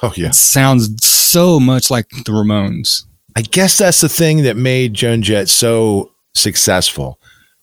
Oh 0.04 0.14
yeah, 0.16 0.32
sounds 0.32 1.06
so 1.06 1.60
much 1.60 1.90
like 1.90 2.10
the 2.10 2.32
Ramones. 2.32 3.06
I 3.38 3.42
guess 3.42 3.78
that's 3.78 4.02
the 4.02 4.10
thing 4.10 4.42
that 4.46 4.58
made 4.58 4.96
Joan 4.96 5.22
Jett 5.22 5.48
so 5.48 6.12
successful. 6.34 7.20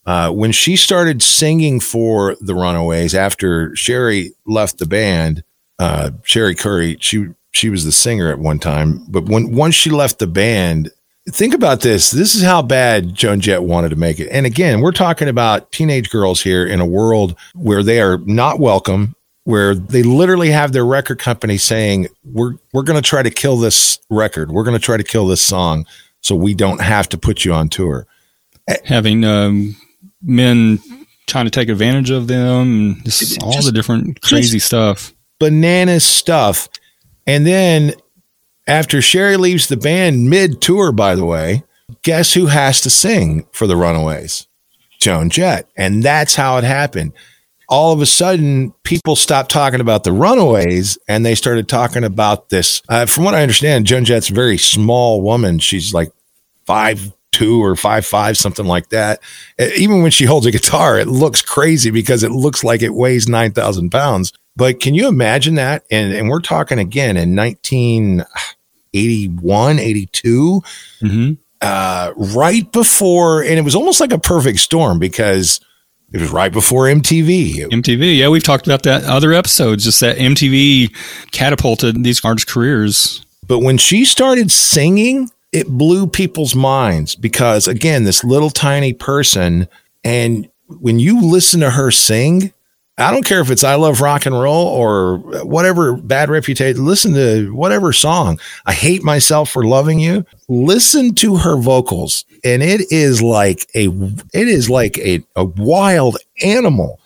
Uh, 0.06 0.30
when 0.30 0.52
she 0.52 0.76
started 0.76 1.20
singing 1.20 1.80
for 1.80 2.36
the 2.40 2.54
Runaways 2.54 3.12
after 3.12 3.74
Cherie 3.74 4.34
left 4.46 4.78
the 4.78 4.86
band, 4.86 5.42
uh, 5.80 6.12
Cherie 6.22 6.54
Currie, 6.54 6.96
she 7.00 7.26
she 7.50 7.70
was 7.70 7.84
the 7.84 7.90
singer 7.90 8.30
at 8.30 8.38
one 8.38 8.60
time, 8.60 9.04
but 9.08 9.24
when 9.24 9.52
once 9.52 9.74
she 9.74 9.90
left 9.90 10.20
the 10.20 10.28
band, 10.28 10.92
think 11.28 11.54
about 11.54 11.80
this. 11.80 12.12
This 12.12 12.36
is 12.36 12.44
how 12.44 12.62
bad 12.62 13.12
Joan 13.12 13.40
Jett 13.40 13.64
wanted 13.64 13.88
to 13.88 13.96
make 13.96 14.20
it. 14.20 14.28
And 14.30 14.46
again, 14.46 14.80
we're 14.80 14.92
talking 14.92 15.26
about 15.28 15.72
teenage 15.72 16.08
girls 16.08 16.40
here 16.40 16.64
in 16.64 16.78
a 16.78 16.86
world 16.86 17.34
where 17.52 17.82
they 17.82 18.00
are 18.00 18.18
not 18.18 18.60
welcome 18.60 19.16
where 19.44 19.74
they 19.74 20.02
literally 20.02 20.50
have 20.50 20.72
their 20.72 20.84
record 20.84 21.18
company 21.18 21.58
saying 21.58 22.08
we're 22.24 22.54
we're 22.72 22.82
going 22.82 23.00
to 23.00 23.06
try 23.06 23.22
to 23.22 23.30
kill 23.30 23.56
this 23.58 23.98
record. 24.10 24.50
We're 24.50 24.64
going 24.64 24.78
to 24.78 24.84
try 24.84 24.96
to 24.96 25.04
kill 25.04 25.26
this 25.26 25.42
song 25.42 25.86
so 26.20 26.34
we 26.34 26.54
don't 26.54 26.80
have 26.80 27.08
to 27.10 27.18
put 27.18 27.44
you 27.44 27.52
on 27.52 27.68
tour. 27.68 28.06
Having 28.84 29.24
um, 29.24 29.76
men 30.22 30.80
trying 31.26 31.44
to 31.44 31.50
take 31.50 31.68
advantage 31.68 32.10
of 32.10 32.26
them 32.26 32.96
and 32.96 33.04
just 33.04 33.42
all 33.42 33.62
the 33.62 33.72
different 33.72 34.20
crazy 34.22 34.58
stuff. 34.58 35.12
Bananas 35.38 36.04
stuff. 36.04 36.68
And 37.26 37.46
then 37.46 37.92
after 38.66 39.02
Cherie 39.02 39.36
leaves 39.36 39.68
the 39.68 39.76
band 39.76 40.28
mid 40.30 40.60
tour 40.62 40.92
by 40.92 41.14
the 41.14 41.24
way 41.24 41.64
guess 42.02 42.32
who 42.32 42.46
has 42.46 42.80
to 42.80 42.90
sing 42.90 43.46
for 43.52 43.66
the 43.66 43.76
runaways? 43.76 44.46
Joan 44.98 45.28
jett. 45.28 45.68
And 45.76 46.02
that's 46.02 46.34
how 46.34 46.56
it 46.56 46.64
happened 46.64 47.12
all 47.68 47.92
of 47.92 48.00
a 48.00 48.06
sudden 48.06 48.72
people 48.84 49.16
stopped 49.16 49.50
talking 49.50 49.80
about 49.80 50.04
the 50.04 50.12
runaways 50.12 50.98
and 51.08 51.24
they 51.24 51.34
started 51.34 51.68
talking 51.68 52.04
about 52.04 52.50
this 52.50 52.82
uh, 52.88 53.06
from 53.06 53.24
what 53.24 53.34
i 53.34 53.42
understand 53.42 53.86
joan 53.86 54.04
jett's 54.04 54.30
a 54.30 54.34
very 54.34 54.58
small 54.58 55.22
woman. 55.22 55.58
She's 55.58 55.94
like 55.94 56.12
five 56.66 57.12
two 57.32 57.62
or 57.62 57.74
five 57.74 58.06
five 58.06 58.36
something 58.36 58.66
like 58.66 58.90
that. 58.90 59.20
Even 59.58 60.02
when 60.02 60.12
she 60.12 60.24
holds 60.24 60.46
a 60.46 60.50
guitar 60.50 60.98
it 60.98 61.08
looks 61.08 61.42
crazy 61.42 61.90
because 61.90 62.22
it 62.22 62.30
looks 62.30 62.62
like 62.62 62.82
it 62.82 62.94
weighs 62.94 63.28
9000 63.28 63.90
pounds. 63.90 64.32
But 64.56 64.78
can 64.78 64.94
you 64.94 65.08
imagine 65.08 65.56
that? 65.56 65.84
And, 65.90 66.14
and 66.14 66.28
we're 66.28 66.40
talking 66.40 66.78
again 66.78 67.16
in 67.16 67.34
1981 67.34 69.78
82 69.80 70.62
mm-hmm. 71.02 71.32
uh, 71.60 72.12
right 72.16 72.70
before 72.70 73.42
and 73.42 73.58
it 73.58 73.62
was 73.62 73.74
almost 73.74 74.00
like 74.00 74.12
a 74.12 74.18
perfect 74.18 74.60
storm 74.60 75.00
because 75.00 75.58
it 76.14 76.20
was 76.20 76.30
right 76.30 76.52
before 76.52 76.84
MTV. 76.84 77.66
MTV, 77.70 78.16
yeah, 78.16 78.28
we've 78.28 78.44
talked 78.44 78.68
about 78.68 78.84
that 78.84 79.02
other 79.02 79.32
episodes. 79.32 79.82
Just 79.82 80.00
that 80.00 80.16
MTV 80.16 80.94
catapulted 81.32 82.04
these 82.04 82.24
artists' 82.24 82.50
careers. 82.50 83.26
But 83.48 83.58
when 83.58 83.78
she 83.78 84.04
started 84.04 84.52
singing, 84.52 85.28
it 85.50 85.66
blew 85.66 86.06
people's 86.06 86.54
minds 86.54 87.16
because 87.16 87.66
again, 87.66 88.04
this 88.04 88.22
little 88.22 88.50
tiny 88.50 88.92
person, 88.92 89.66
and 90.04 90.48
when 90.68 91.00
you 91.00 91.20
listen 91.20 91.58
to 91.60 91.70
her 91.70 91.90
sing, 91.90 92.52
I 92.96 93.10
don't 93.10 93.24
care 93.24 93.40
if 93.40 93.50
it's 93.50 93.64
I 93.64 93.74
Love 93.74 94.00
Rock 94.00 94.24
and 94.24 94.38
Roll 94.38 94.68
or 94.68 95.18
whatever 95.44 95.96
bad 95.96 96.30
reputation. 96.30 96.84
Listen 96.84 97.12
to 97.14 97.52
whatever 97.52 97.92
song. 97.92 98.38
I 98.66 98.72
hate 98.72 99.02
myself 99.02 99.50
for 99.50 99.64
loving 99.64 99.98
you. 99.98 100.24
Listen 100.48 101.14
to 101.16 101.36
her 101.36 101.56
vocals, 101.56 102.24
and 102.44 102.62
it 102.62 102.92
is 102.92 103.20
like 103.20 103.68
a 103.74 103.88
it 104.32 104.48
is 104.48 104.70
like 104.70 104.96
a, 104.98 105.24
a 105.34 105.44
wild 105.44 106.18
animal. 106.42 107.00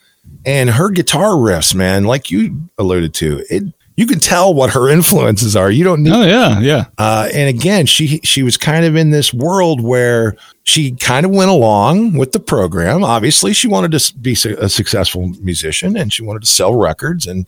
And 0.44 0.70
her 0.70 0.90
guitar 0.90 1.30
riffs, 1.32 1.74
man, 1.74 2.04
like 2.04 2.30
you 2.30 2.68
alluded 2.78 3.12
to, 3.14 3.44
it 3.50 3.64
you 3.98 4.06
can 4.06 4.20
tell 4.20 4.54
what 4.54 4.70
her 4.70 4.88
influences 4.88 5.56
are. 5.56 5.72
You 5.72 5.82
don't 5.82 6.04
need. 6.04 6.12
Oh 6.12 6.22
yeah, 6.22 6.60
yeah. 6.60 6.84
Uh, 6.98 7.28
and 7.34 7.48
again, 7.48 7.84
she 7.84 8.20
she 8.22 8.44
was 8.44 8.56
kind 8.56 8.84
of 8.84 8.94
in 8.94 9.10
this 9.10 9.34
world 9.34 9.80
where 9.80 10.36
she 10.62 10.92
kind 10.92 11.26
of 11.26 11.32
went 11.32 11.50
along 11.50 12.12
with 12.12 12.30
the 12.30 12.38
program. 12.38 13.02
Obviously, 13.02 13.52
she 13.52 13.66
wanted 13.66 13.90
to 13.90 14.14
be 14.18 14.34
a 14.34 14.68
successful 14.68 15.26
musician 15.42 15.96
and 15.96 16.12
she 16.12 16.22
wanted 16.22 16.42
to 16.42 16.48
sell 16.48 16.76
records 16.76 17.26
and 17.26 17.44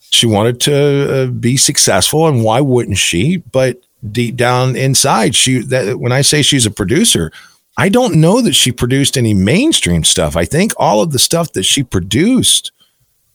she 0.00 0.24
wanted 0.24 0.60
to 0.60 1.24
uh, 1.24 1.26
be 1.26 1.58
successful. 1.58 2.26
And 2.26 2.42
why 2.42 2.62
wouldn't 2.62 2.96
she? 2.96 3.36
But 3.36 3.82
deep 4.10 4.36
down 4.36 4.76
inside, 4.76 5.34
she 5.34 5.58
that 5.58 6.00
when 6.00 6.10
I 6.10 6.22
say 6.22 6.40
she's 6.40 6.64
a 6.64 6.70
producer, 6.70 7.30
I 7.76 7.90
don't 7.90 8.14
know 8.14 8.40
that 8.40 8.54
she 8.54 8.72
produced 8.72 9.18
any 9.18 9.34
mainstream 9.34 10.04
stuff. 10.04 10.38
I 10.38 10.46
think 10.46 10.72
all 10.78 11.02
of 11.02 11.12
the 11.12 11.18
stuff 11.18 11.52
that 11.52 11.64
she 11.64 11.82
produced 11.82 12.72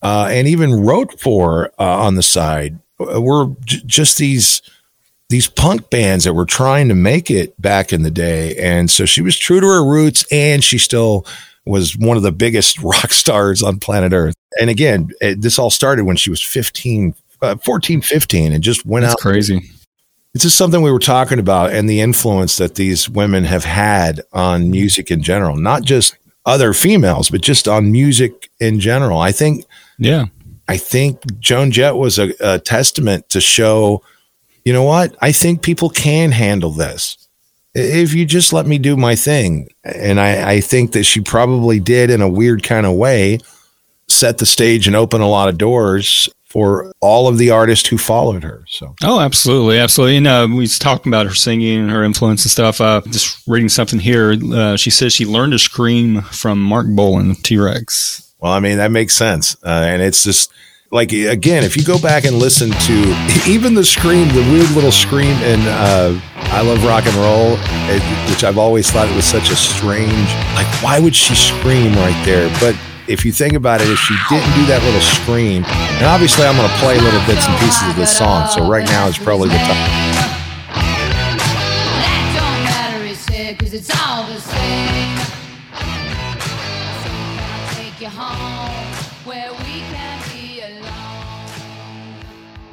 uh, 0.01 0.27
and 0.29 0.47
even 0.47 0.85
wrote 0.85 1.19
for 1.19 1.71
uh, 1.79 2.03
on 2.05 2.15
the 2.15 2.23
side 2.23 2.79
uh, 2.99 3.21
were 3.21 3.47
j- 3.65 3.81
just 3.85 4.17
these 4.17 4.61
these 5.29 5.47
punk 5.47 5.89
bands 5.89 6.23
that 6.23 6.33
were 6.33 6.45
trying 6.45 6.87
to 6.87 6.95
make 6.95 7.29
it 7.29 7.59
back 7.61 7.91
in 7.91 8.03
the 8.03 8.11
day. 8.11 8.55
And 8.55 8.89
so 8.89 9.05
she 9.05 9.21
was 9.21 9.37
true 9.37 9.59
to 9.59 9.67
her 9.67 9.85
roots, 9.85 10.25
and 10.31 10.63
she 10.63 10.77
still 10.77 11.25
was 11.65 11.97
one 11.97 12.15
of 12.17 12.23
the 12.23 12.31
biggest 12.31 12.79
rock 12.83 13.11
stars 13.11 13.61
on 13.61 13.79
planet 13.79 14.13
Earth. 14.13 14.35
And 14.59 14.69
again, 14.69 15.11
it, 15.19 15.41
this 15.41 15.59
all 15.59 15.69
started 15.69 16.05
when 16.05 16.15
she 16.15 16.29
was 16.29 16.41
15, 16.41 17.13
uh, 17.41 17.57
14, 17.57 18.01
15, 18.01 18.53
and 18.53 18.63
just 18.63 18.85
went 18.85 19.03
That's 19.03 19.13
out. 19.13 19.19
Crazy. 19.19 19.69
It's 20.33 20.43
just 20.43 20.57
something 20.57 20.81
we 20.81 20.91
were 20.91 20.99
talking 20.99 21.39
about 21.39 21.71
and 21.71 21.89
the 21.89 21.99
influence 21.99 22.57
that 22.57 22.75
these 22.75 23.09
women 23.09 23.43
have 23.45 23.63
had 23.63 24.21
on 24.31 24.69
music 24.69 25.09
in 25.09 25.23
general, 25.23 25.55
not 25.55 25.83
just 25.83 26.15
other 26.47 26.73
females, 26.73 27.29
but 27.29 27.41
just 27.41 27.67
on 27.67 27.91
music 27.91 28.49
in 28.59 28.79
general. 28.79 29.19
I 29.19 29.31
think 29.31 29.65
yeah. 29.99 30.25
I 30.67 30.77
think 30.77 31.39
Joan 31.39 31.71
Jett 31.71 31.95
was 31.95 32.17
a, 32.17 32.33
a 32.39 32.57
testament 32.57 33.29
to 33.29 33.39
show, 33.39 34.01
you 34.65 34.73
know 34.73 34.83
what? 34.83 35.15
I 35.21 35.31
think 35.31 35.61
people 35.61 35.89
can 35.89 36.31
handle 36.31 36.71
this 36.71 37.27
if 37.73 38.13
you 38.13 38.25
just 38.25 38.53
let 38.53 38.65
me 38.65 38.77
do 38.77 38.97
my 38.97 39.15
thing. 39.15 39.69
And 39.83 40.19
I, 40.19 40.53
I 40.53 40.61
think 40.61 40.93
that 40.93 41.03
she 41.03 41.21
probably 41.21 41.79
did 41.79 42.09
in 42.09 42.21
a 42.21 42.29
weird 42.29 42.63
kind 42.63 42.85
of 42.85 42.95
way 42.95 43.39
set 44.09 44.39
the 44.39 44.45
stage 44.45 44.87
and 44.87 44.95
open 44.95 45.21
a 45.21 45.29
lot 45.29 45.49
of 45.49 45.57
doors 45.57 46.29
for 46.49 46.93
all 47.01 47.27
of 47.27 47.37
the 47.37 47.51
artists 47.51 47.87
who 47.89 47.97
followed 47.97 48.43
her. 48.43 48.63
So, 48.67 48.95
oh, 49.03 49.19
absolutely, 49.19 49.79
absolutely. 49.79 50.17
And 50.17 50.27
uh, 50.27 50.47
we 50.49 50.59
was 50.59 50.79
talking 50.79 51.11
about 51.11 51.25
her 51.25 51.35
singing 51.35 51.81
and 51.81 51.91
her 51.91 52.03
influence 52.03 52.45
and 52.45 52.51
stuff. 52.51 52.79
Uh, 52.79 53.01
just 53.09 53.45
reading 53.47 53.69
something 53.69 53.99
here, 53.99 54.35
uh, 54.53 54.77
she 54.77 54.89
says 54.89 55.13
she 55.13 55.25
learned 55.25 55.51
to 55.51 55.59
scream 55.59 56.21
from 56.21 56.61
Marc 56.61 56.87
Bolan, 56.87 57.35
T 57.35 57.57
Rex. 57.57 58.33
Well, 58.39 58.53
I 58.53 58.59
mean, 58.59 58.77
that 58.77 58.91
makes 58.91 59.13
sense. 59.15 59.55
Uh, 59.63 59.69
and 59.69 60.01
it's 60.01 60.23
just 60.23 60.51
like, 60.89 61.11
again, 61.11 61.63
if 61.63 61.75
you 61.75 61.83
go 61.83 61.99
back 61.99 62.23
and 62.23 62.37
listen 62.37 62.71
to 62.71 63.43
even 63.47 63.73
the 63.73 63.83
scream, 63.83 64.27
the 64.29 64.47
weird 64.51 64.69
little 64.71 64.91
scream 64.91 65.35
in 65.43 65.59
uh, 65.61 66.19
I 66.35 66.61
Love 66.61 66.83
Rock 66.85 67.05
and 67.05 67.15
Roll, 67.15 67.57
it, 67.89 68.29
which 68.29 68.43
I've 68.45 68.57
always 68.57 68.89
thought 68.89 69.09
it 69.09 69.15
was 69.15 69.25
such 69.25 69.49
a 69.49 69.55
strange, 69.55 70.29
like, 70.55 70.67
why 70.81 70.99
would 70.99 71.15
she 71.15 71.35
scream 71.35 71.93
right 71.95 72.25
there? 72.25 72.49
But 72.61 72.79
if 73.07 73.25
you 73.25 73.31
think 73.31 73.53
about 73.53 73.81
it, 73.81 73.87
if 73.89 73.97
she 73.99 74.15
didn't 74.29 74.53
do 74.55 74.65
that 74.67 74.83
little 74.83 75.01
scream, 75.01 75.63
and 75.65 76.05
obviously 76.05 76.45
I'm 76.45 76.55
going 76.55 76.69
to 76.69 76.75
play 76.77 76.99
little 76.99 77.23
bits 77.25 77.47
and 77.47 77.57
pieces 77.59 77.89
of 77.89 77.95
this 77.95 78.15
song, 78.15 78.47
so 78.47 78.67
right 78.67 78.85
now 78.85 79.07
is 79.07 79.17
probably 79.17 79.49
the 79.49 79.57
time. 79.57 80.37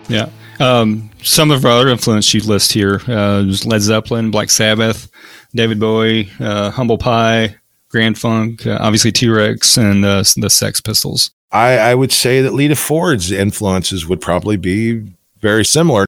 Yeah. 0.08 0.28
Um, 0.60 1.10
some 1.22 1.50
of 1.50 1.64
our 1.64 1.72
other 1.72 1.88
influence 1.88 2.32
you 2.34 2.40
list 2.40 2.72
here 2.72 3.00
uh, 3.08 3.40
Led 3.64 3.80
Zeppelin, 3.80 4.30
Black 4.30 4.50
Sabbath, 4.50 5.10
David 5.54 5.80
Bowie, 5.80 6.30
uh, 6.38 6.70
Humble 6.70 6.98
Pie, 6.98 7.56
Grand 7.94 8.18
Funk, 8.18 8.66
uh, 8.66 8.76
obviously 8.80 9.12
T 9.12 9.28
Rex, 9.28 9.76
and 9.76 10.04
uh, 10.04 10.24
the 10.34 10.50
Sex 10.50 10.80
Pistols. 10.80 11.30
I, 11.52 11.78
I 11.78 11.94
would 11.94 12.10
say 12.10 12.42
that 12.42 12.52
Lita 12.52 12.74
Ford's 12.74 13.30
influences 13.30 14.04
would 14.04 14.20
probably 14.20 14.56
be 14.56 15.14
very 15.38 15.64
similar. 15.64 16.04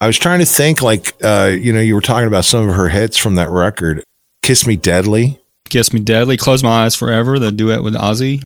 I 0.00 0.06
was 0.06 0.16
trying 0.16 0.38
to 0.38 0.46
think, 0.46 0.80
like, 0.80 1.14
uh, 1.22 1.50
you 1.52 1.74
know, 1.74 1.80
you 1.80 1.94
were 1.94 2.00
talking 2.00 2.26
about 2.26 2.46
some 2.46 2.66
of 2.66 2.74
her 2.74 2.88
hits 2.88 3.18
from 3.18 3.34
that 3.34 3.50
record. 3.50 4.02
Kiss 4.42 4.66
Me 4.66 4.76
Deadly. 4.76 5.38
Kiss 5.68 5.92
Me 5.92 6.00
Deadly, 6.00 6.38
Close 6.38 6.62
My 6.62 6.84
Eyes 6.84 6.96
Forever, 6.96 7.38
the 7.38 7.52
duet 7.52 7.82
with 7.82 7.94
Ozzy. 7.94 8.42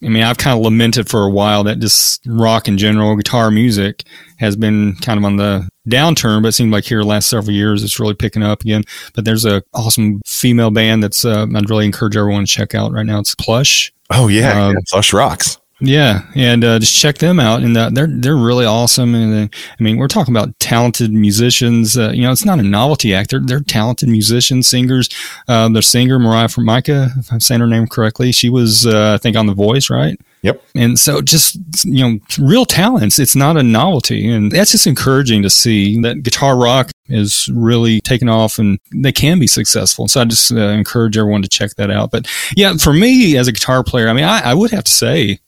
I 0.00 0.08
mean, 0.08 0.22
I've 0.22 0.38
kind 0.38 0.56
of 0.56 0.62
lamented 0.62 1.08
for 1.08 1.24
a 1.24 1.30
while 1.30 1.64
that 1.64 1.80
just 1.80 2.24
rock 2.28 2.68
in 2.68 2.78
general, 2.78 3.16
guitar 3.16 3.50
music 3.50 4.04
has 4.38 4.54
been 4.54 4.94
kind 5.02 5.18
of 5.18 5.24
on 5.24 5.34
the 5.34 5.68
downturn, 5.88 6.42
but 6.42 6.48
it 6.48 6.52
seems 6.52 6.72
like 6.72 6.84
here 6.84 7.02
last 7.02 7.28
several 7.28 7.54
years 7.54 7.82
it's 7.82 7.98
really 8.00 8.14
picking 8.14 8.42
up 8.42 8.62
again. 8.62 8.84
But 9.14 9.24
there's 9.24 9.44
a 9.44 9.62
awesome 9.72 10.20
female 10.26 10.70
band 10.70 11.02
that's 11.02 11.24
uh, 11.24 11.46
I'd 11.54 11.70
really 11.70 11.86
encourage 11.86 12.16
everyone 12.16 12.44
to 12.44 12.50
check 12.50 12.74
out 12.74 12.92
right 12.92 13.06
now. 13.06 13.20
It's 13.20 13.34
Plush. 13.34 13.92
Oh 14.10 14.28
yeah, 14.28 14.66
um, 14.66 14.72
yeah 14.74 14.80
Plush 14.88 15.12
rocks. 15.12 15.58
Yeah, 15.80 16.22
and 16.36 16.64
uh, 16.64 16.78
just 16.78 16.94
check 16.94 17.18
them 17.18 17.40
out, 17.40 17.62
and 17.62 17.76
uh, 17.76 17.90
they're 17.92 18.06
they're 18.06 18.36
really 18.36 18.64
awesome. 18.64 19.14
And 19.14 19.34
uh, 19.34 19.56
I 19.78 19.82
mean, 19.82 19.96
we're 19.96 20.08
talking 20.08 20.32
about 20.32 20.58
talented 20.60 21.12
musicians. 21.12 21.98
Uh, 21.98 22.10
you 22.14 22.22
know, 22.22 22.30
it's 22.30 22.44
not 22.44 22.60
a 22.60 22.62
novelty 22.62 23.12
act. 23.12 23.30
They're 23.30 23.40
they're 23.40 23.60
talented 23.60 24.08
musicians, 24.08 24.68
singers. 24.68 25.08
Uh, 25.48 25.68
their 25.68 25.82
singer 25.82 26.18
Mariah 26.18 26.48
Formica, 26.48 27.10
if 27.18 27.32
I'm 27.32 27.40
saying 27.40 27.60
her 27.60 27.66
name 27.66 27.88
correctly, 27.88 28.30
she 28.30 28.48
was 28.48 28.86
uh, 28.86 29.14
I 29.14 29.18
think 29.18 29.36
on 29.36 29.46
The 29.46 29.54
Voice, 29.54 29.90
right? 29.90 30.18
Yep. 30.44 30.62
And 30.74 30.98
so 30.98 31.22
just, 31.22 31.56
you 31.86 32.06
know, 32.06 32.18
real 32.38 32.66
talents. 32.66 33.18
It's 33.18 33.34
not 33.34 33.56
a 33.56 33.62
novelty. 33.62 34.28
And 34.28 34.52
that's 34.52 34.72
just 34.72 34.86
encouraging 34.86 35.42
to 35.42 35.48
see 35.48 35.98
that 36.02 36.22
guitar 36.22 36.58
rock 36.58 36.90
is 37.08 37.48
really 37.48 38.02
taking 38.02 38.28
off 38.28 38.58
and 38.58 38.78
they 38.94 39.10
can 39.10 39.38
be 39.38 39.46
successful. 39.46 40.06
So 40.06 40.20
I 40.20 40.26
just 40.26 40.52
uh, 40.52 40.56
encourage 40.56 41.16
everyone 41.16 41.40
to 41.42 41.48
check 41.48 41.70
that 41.76 41.90
out. 41.90 42.10
But 42.10 42.28
yeah, 42.54 42.74
for 42.74 42.92
me 42.92 43.38
as 43.38 43.48
a 43.48 43.52
guitar 43.52 43.82
player, 43.82 44.06
I 44.06 44.12
mean, 44.12 44.26
I, 44.26 44.50
I 44.50 44.52
would 44.52 44.70
have 44.70 44.84
to 44.84 44.92
say 44.92 45.38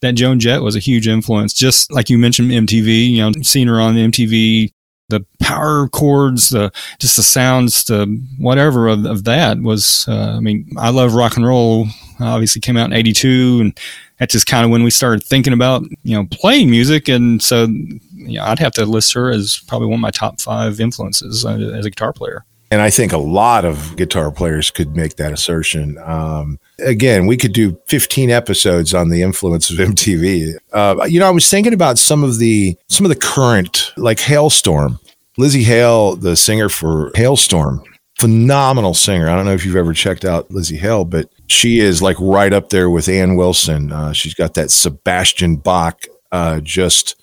that 0.00 0.14
Joan 0.14 0.40
Jett 0.40 0.62
was 0.62 0.74
a 0.74 0.80
huge 0.80 1.06
influence. 1.06 1.52
Just 1.52 1.92
like 1.92 2.08
you 2.08 2.16
mentioned 2.16 2.50
MTV, 2.50 3.10
you 3.10 3.18
know, 3.18 3.32
seeing 3.42 3.68
her 3.68 3.78
on 3.78 3.94
MTV, 3.94 4.72
the 5.10 5.24
power 5.38 5.86
chords, 5.88 6.48
the 6.48 6.72
just 6.98 7.16
the 7.16 7.22
sounds, 7.22 7.84
the 7.84 8.06
whatever 8.38 8.88
of, 8.88 9.04
of 9.04 9.24
that 9.24 9.60
was. 9.60 10.06
Uh, 10.08 10.34
I 10.36 10.40
mean, 10.40 10.66
I 10.78 10.88
love 10.88 11.14
rock 11.14 11.36
and 11.36 11.46
roll. 11.46 11.86
Obviously, 12.18 12.60
came 12.60 12.76
out 12.76 12.86
in 12.86 12.92
'82, 12.94 13.58
and 13.60 13.78
that's 14.18 14.32
just 14.32 14.46
kind 14.46 14.64
of 14.64 14.70
when 14.70 14.82
we 14.82 14.90
started 14.90 15.22
thinking 15.22 15.52
about 15.52 15.82
you 16.02 16.16
know 16.16 16.26
playing 16.30 16.70
music. 16.70 17.08
And 17.08 17.42
so, 17.42 17.64
you 17.64 18.38
know, 18.38 18.44
I'd 18.44 18.58
have 18.58 18.72
to 18.74 18.86
list 18.86 19.12
her 19.14 19.30
as 19.30 19.58
probably 19.66 19.88
one 19.88 19.98
of 19.98 20.02
my 20.02 20.10
top 20.10 20.40
five 20.40 20.80
influences 20.80 21.44
as 21.44 21.86
a 21.86 21.90
guitar 21.90 22.12
player. 22.12 22.44
And 22.70 22.80
I 22.80 22.90
think 22.90 23.12
a 23.12 23.18
lot 23.18 23.64
of 23.64 23.94
guitar 23.96 24.32
players 24.32 24.72
could 24.72 24.96
make 24.96 25.16
that 25.16 25.32
assertion. 25.32 25.98
Um, 25.98 26.58
again, 26.80 27.26
we 27.28 27.36
could 27.36 27.52
do 27.52 27.78
15 27.86 28.28
episodes 28.28 28.92
on 28.92 29.08
the 29.08 29.22
influence 29.22 29.70
of 29.70 29.76
MTV. 29.88 30.56
Uh, 30.72 31.06
you 31.08 31.20
know, 31.20 31.28
I 31.28 31.30
was 31.30 31.48
thinking 31.48 31.72
about 31.72 31.96
some 31.98 32.24
of 32.24 32.38
the 32.38 32.76
some 32.88 33.06
of 33.06 33.10
the 33.10 33.16
current, 33.16 33.92
like 33.96 34.18
Halestorm 34.18 34.98
Lzzy 35.38 35.64
Hale, 35.64 36.16
the 36.16 36.34
singer 36.34 36.68
for 36.68 37.10
Halestorm 37.12 37.84
phenomenal 38.18 38.94
singer. 38.94 39.28
I 39.28 39.36
don't 39.36 39.44
know 39.44 39.52
if 39.52 39.64
you've 39.64 39.76
ever 39.76 39.92
checked 39.92 40.24
out 40.24 40.48
Lzzy 40.48 40.78
Hale, 40.78 41.04
but 41.04 41.28
she 41.48 41.78
is 41.80 42.02
like 42.02 42.16
right 42.20 42.52
up 42.52 42.70
there 42.70 42.90
with 42.90 43.08
Ann 43.08 43.36
Wilson. 43.36 43.92
Uh, 43.92 44.12
she's 44.12 44.34
got 44.34 44.54
that 44.54 44.70
Sebastian 44.70 45.56
Bach, 45.56 46.04
uh, 46.32 46.60
just 46.60 47.20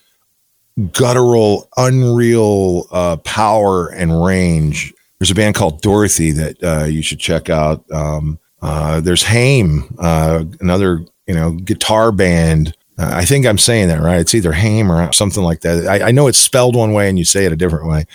guttural, 0.92 1.70
unreal 1.78 2.88
uh, 2.92 3.18
power 3.18 3.90
and 3.90 4.24
range 4.24 4.94
there's 5.24 5.32
a 5.32 5.36
band 5.36 5.56
called 5.56 5.82
Dorothy 5.82 6.32
that 6.32 6.62
uh, 6.62 6.84
you 6.84 7.02
should 7.02 7.20
check 7.20 7.50
out. 7.50 7.90
Um, 7.94 8.40
uh, 8.62 9.00
there's 9.00 9.24
Haim, 9.24 9.96
uh, 9.98 10.44
another 10.60 11.00
you 11.28 11.34
know 11.34 11.52
guitar 11.52 12.12
band. 12.12 12.76
I 12.98 13.24
think 13.24 13.46
I'm 13.46 13.58
saying 13.58 13.88
that 13.88 14.02
right. 14.02 14.20
It's 14.20 14.36
either 14.36 14.52
Haim 14.52 14.92
or 14.92 15.14
something 15.14 15.42
like 15.42 15.62
that. 15.62 15.88
I, 15.88 16.10
I, 16.10 16.12
know 16.12 16.28
it's 16.28 16.38
spelled 16.38 16.76
one 16.76 16.92
way 16.92 17.08
and 17.08 17.18
you 17.18 17.24
say 17.24 17.46
it 17.46 17.54
a 17.54 17.56
different 17.56 17.88
way. 17.88 18.06